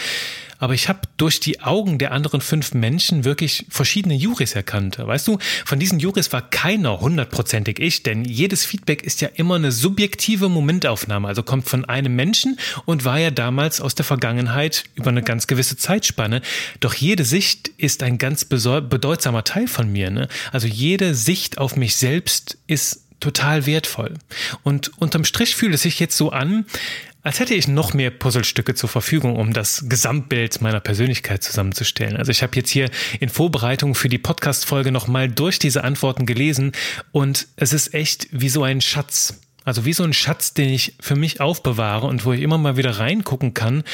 aber 0.61 0.75
ich 0.75 0.89
habe 0.89 1.01
durch 1.17 1.41
die 1.41 1.61
Augen 1.63 1.99
der 1.99 2.13
anderen 2.13 2.41
fünf 2.41 2.75
Menschen 2.75 3.25
wirklich 3.25 3.67
verschiedene 3.71 4.15
Juris 4.15 4.55
erkannt. 4.55 4.99
Weißt 4.99 5.27
du, 5.27 5.39
von 5.65 5.81
diesen 5.81 5.99
Juris 5.99 6.33
war 6.33 6.43
keiner 6.43 7.01
hundertprozentig 7.01 7.81
ich, 7.81 8.03
denn 8.03 8.25
jedes 8.25 8.65
Feedback 8.67 9.03
ist 9.03 9.23
ja 9.23 9.29
immer 9.35 9.55
eine 9.57 9.73
subjektive 9.73 10.49
Momentaufnahme, 10.51 11.27
also 11.27 11.43
kommt 11.43 11.67
von 11.69 11.87
einem 11.87 12.15
Menschen 12.15 12.59
und 12.85 13.07
war 13.07 13.19
ja 13.19 13.31
damals 13.31 13.81
aus 13.81 13.95
der 13.95 14.05
Vergangenheit 14.05 14.85
über 14.95 15.09
eine 15.09 15.23
ganz 15.23 15.47
gewisse 15.47 15.70
Zeitspanne. 15.77 16.43
Doch 16.81 16.95
jede 16.95 17.25
Sicht 17.25 17.69
ist 17.77 18.03
ein 18.03 18.19
ganz 18.19 18.45
bedeutsamer 18.45 19.45
Teil 19.45 19.69
von 19.69 19.91
mir. 19.91 20.11
Ne? 20.11 20.29
Also 20.53 20.67
jede 20.67 21.15
Sicht 21.15 21.59
auf 21.59 21.77
mich 21.77 21.97
selbst 21.97 22.59
ist 22.67 23.05
total 23.21 23.67
wertvoll. 23.67 24.15
Und 24.63 24.93
unterm 24.99 25.25
Strich 25.25 25.55
fühlt 25.55 25.75
es 25.75 25.83
sich 25.83 26.01
jetzt 26.01 26.17
so 26.17 26.31
an, 26.31 26.65
als 27.23 27.39
hätte 27.39 27.55
ich 27.55 27.69
noch 27.69 27.93
mehr 27.93 28.11
Puzzlestücke 28.11 28.75
zur 28.75 28.89
Verfügung, 28.89 29.37
um 29.37 29.53
das 29.53 29.85
Gesamtbild 29.89 30.63
meiner 30.63 30.81
Persönlichkeit 30.81 31.43
zusammenzustellen. 31.43 32.17
Also 32.17 32.31
ich 32.31 32.43
habe 32.43 32.57
jetzt 32.57 32.71
hier 32.71 32.91
in 33.21 33.29
Vorbereitung 33.29 33.95
für 33.95 34.09
die 34.09 34.19
Podcast-Folge 34.19 34.91
nochmal 34.91 35.29
durch 35.29 35.59
diese 35.59 35.85
Antworten 35.85 36.25
gelesen 36.25 36.73
und 37.13 37.47
es 37.57 37.75
ist 37.75 37.93
echt 37.93 38.29
wie 38.33 38.49
so 38.49 38.63
ein 38.63 38.81
Schatz. 38.81 39.39
Also 39.65 39.85
wie 39.85 39.93
so 39.93 40.05
ein 40.05 40.13
Schatz, 40.13 40.55
den 40.55 40.71
ich 40.71 40.95
für 41.01 41.17
mich 41.17 41.41
aufbewahre 41.41 42.07
und 42.07 42.25
wo 42.25 42.33
ich 42.33 42.41
immer 42.41 42.59
mal 42.59 42.77
wieder 42.77 42.99
reingucken 42.99 43.55
kann, 43.55 43.85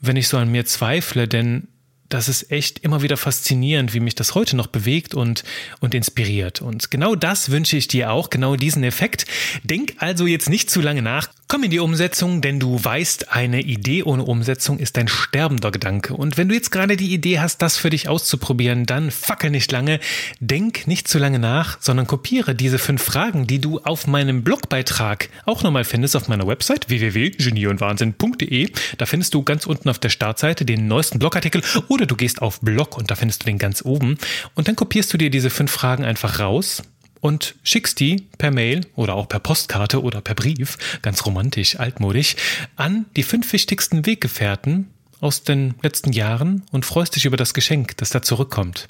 wenn 0.00 0.16
ich 0.16 0.28
so 0.28 0.36
an 0.36 0.50
mir 0.50 0.66
zweifle, 0.66 1.26
denn 1.26 1.68
das 2.08 2.28
ist 2.28 2.50
echt 2.50 2.80
immer 2.80 3.02
wieder 3.02 3.16
faszinierend, 3.16 3.94
wie 3.94 4.00
mich 4.00 4.14
das 4.14 4.34
heute 4.34 4.56
noch 4.56 4.66
bewegt 4.66 5.14
und, 5.14 5.44
und 5.80 5.94
inspiriert. 5.94 6.62
Und 6.62 6.90
genau 6.90 7.14
das 7.14 7.50
wünsche 7.50 7.76
ich 7.76 7.88
dir 7.88 8.10
auch, 8.10 8.30
genau 8.30 8.56
diesen 8.56 8.84
Effekt. 8.84 9.26
Denk 9.62 9.94
also 9.98 10.26
jetzt 10.26 10.48
nicht 10.48 10.70
zu 10.70 10.80
lange 10.80 11.02
nach, 11.02 11.28
komm 11.48 11.64
in 11.64 11.70
die 11.70 11.78
Umsetzung, 11.78 12.40
denn 12.40 12.60
du 12.60 12.82
weißt, 12.82 13.32
eine 13.32 13.60
Idee 13.60 14.02
ohne 14.02 14.24
Umsetzung 14.24 14.78
ist 14.78 14.98
ein 14.98 15.08
sterbender 15.08 15.70
Gedanke. 15.70 16.14
Und 16.14 16.36
wenn 16.36 16.48
du 16.48 16.54
jetzt 16.54 16.70
gerade 16.70 16.96
die 16.96 17.12
Idee 17.12 17.40
hast, 17.40 17.62
das 17.62 17.76
für 17.76 17.90
dich 17.90 18.08
auszuprobieren, 18.08 18.86
dann 18.86 19.10
fackel 19.10 19.50
nicht 19.50 19.70
lange, 19.70 20.00
denk 20.40 20.86
nicht 20.86 21.08
zu 21.08 21.18
lange 21.18 21.38
nach, 21.38 21.78
sondern 21.80 22.06
kopiere 22.06 22.54
diese 22.54 22.78
fünf 22.78 23.02
Fragen, 23.02 23.46
die 23.46 23.60
du 23.60 23.78
auf 23.80 24.06
meinem 24.06 24.42
Blogbeitrag 24.42 25.28
auch 25.46 25.62
nochmal 25.62 25.84
findest 25.84 26.16
auf 26.16 26.28
meiner 26.28 26.46
Website 26.46 26.88
www.genieundwahnsinn.de. 26.88 28.70
Da 28.98 29.06
findest 29.06 29.34
du 29.34 29.42
ganz 29.42 29.66
unten 29.66 29.88
auf 29.88 29.98
der 29.98 30.10
Startseite 30.10 30.64
den 30.64 30.86
neuesten 30.86 31.18
Blogartikel 31.18 31.62
oder 31.94 32.06
du 32.06 32.16
gehst 32.16 32.42
auf 32.42 32.60
Blog 32.60 32.98
und 32.98 33.10
da 33.10 33.14
findest 33.14 33.42
du 33.42 33.46
den 33.46 33.58
ganz 33.58 33.84
oben 33.84 34.18
und 34.54 34.68
dann 34.68 34.76
kopierst 34.76 35.12
du 35.12 35.18
dir 35.18 35.30
diese 35.30 35.50
fünf 35.50 35.70
Fragen 35.70 36.04
einfach 36.04 36.40
raus 36.40 36.82
und 37.20 37.54
schickst 37.62 38.00
die 38.00 38.26
per 38.36 38.50
Mail 38.50 38.86
oder 38.96 39.14
auch 39.14 39.28
per 39.28 39.38
Postkarte 39.38 40.02
oder 40.02 40.20
per 40.20 40.34
Brief, 40.34 40.76
ganz 41.00 41.24
romantisch, 41.24 41.78
altmodisch, 41.78 42.36
an 42.76 43.06
die 43.16 43.22
fünf 43.22 43.52
wichtigsten 43.52 44.04
Weggefährten 44.04 44.90
aus 45.20 45.42
den 45.42 45.74
letzten 45.82 46.12
Jahren 46.12 46.64
und 46.72 46.84
freust 46.84 47.16
dich 47.16 47.24
über 47.24 47.36
das 47.36 47.54
Geschenk, 47.54 47.96
das 47.96 48.10
da 48.10 48.20
zurückkommt. 48.20 48.88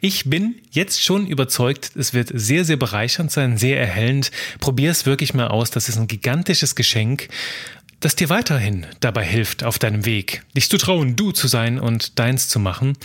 Ich 0.00 0.30
bin 0.30 0.54
jetzt 0.70 1.02
schon 1.02 1.26
überzeugt, 1.26 1.90
es 1.96 2.14
wird 2.14 2.30
sehr, 2.32 2.64
sehr 2.64 2.76
bereichernd 2.76 3.32
sein, 3.32 3.58
sehr 3.58 3.80
erhellend. 3.80 4.30
Probier 4.60 4.92
es 4.92 5.06
wirklich 5.06 5.34
mal 5.34 5.48
aus. 5.48 5.72
Das 5.72 5.88
ist 5.88 5.98
ein 5.98 6.06
gigantisches 6.06 6.76
Geschenk 6.76 7.28
das 8.06 8.14
dir 8.14 8.28
weiterhin 8.28 8.86
dabei 9.00 9.24
hilft 9.24 9.64
auf 9.64 9.80
deinem 9.80 10.04
Weg, 10.04 10.44
dich 10.54 10.70
zu 10.70 10.78
trauen, 10.78 11.16
du 11.16 11.32
zu 11.32 11.48
sein 11.48 11.80
und 11.80 12.20
deins 12.20 12.46
zu 12.46 12.60
machen. 12.60 12.96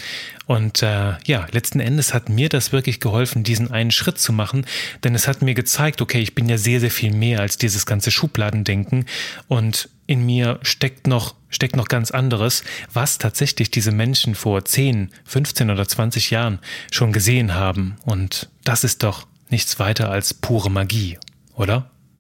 Und 0.45 0.83
äh, 0.83 1.13
ja, 1.25 1.47
letzten 1.51 1.79
Endes 1.79 2.13
hat 2.13 2.29
mir 2.29 2.49
das 2.49 2.71
wirklich 2.71 2.99
geholfen, 2.99 3.43
diesen 3.43 3.71
einen 3.71 3.89
Schritt 3.89 4.19
zu 4.19 4.31
machen, 4.31 4.63
denn 5.03 5.15
es 5.15 5.27
hat 5.27 5.41
mir 5.41 5.55
gezeigt, 5.55 6.03
okay, 6.03 6.19
ich 6.19 6.35
bin 6.35 6.47
ja 6.47 6.59
sehr, 6.59 6.79
sehr 6.79 6.91
viel 6.91 7.15
mehr 7.15 7.39
als 7.39 7.57
dieses 7.57 7.87
ganze 7.87 8.11
Schubladendenken 8.11 9.07
und 9.47 9.89
in 10.05 10.23
mir 10.23 10.59
steckt 10.61 11.07
noch, 11.07 11.33
steckt 11.49 11.75
noch 11.75 11.87
ganz 11.87 12.11
anderes, 12.11 12.63
was 12.93 13.17
tatsächlich 13.17 13.71
diese 13.71 13.91
Menschen 13.91 14.35
vor 14.35 14.63
10, 14.63 15.09
15 15.25 15.71
oder 15.71 15.87
20 15.87 16.29
Jahren 16.29 16.59
schon 16.91 17.11
gesehen 17.11 17.55
haben. 17.55 17.95
Und 18.05 18.49
das 18.65 18.83
ist 18.83 19.01
doch 19.01 19.25
nichts 19.49 19.79
weiter 19.79 20.11
als 20.11 20.35
pure 20.35 20.69
Magie, 20.69 21.17
oder? 21.55 21.89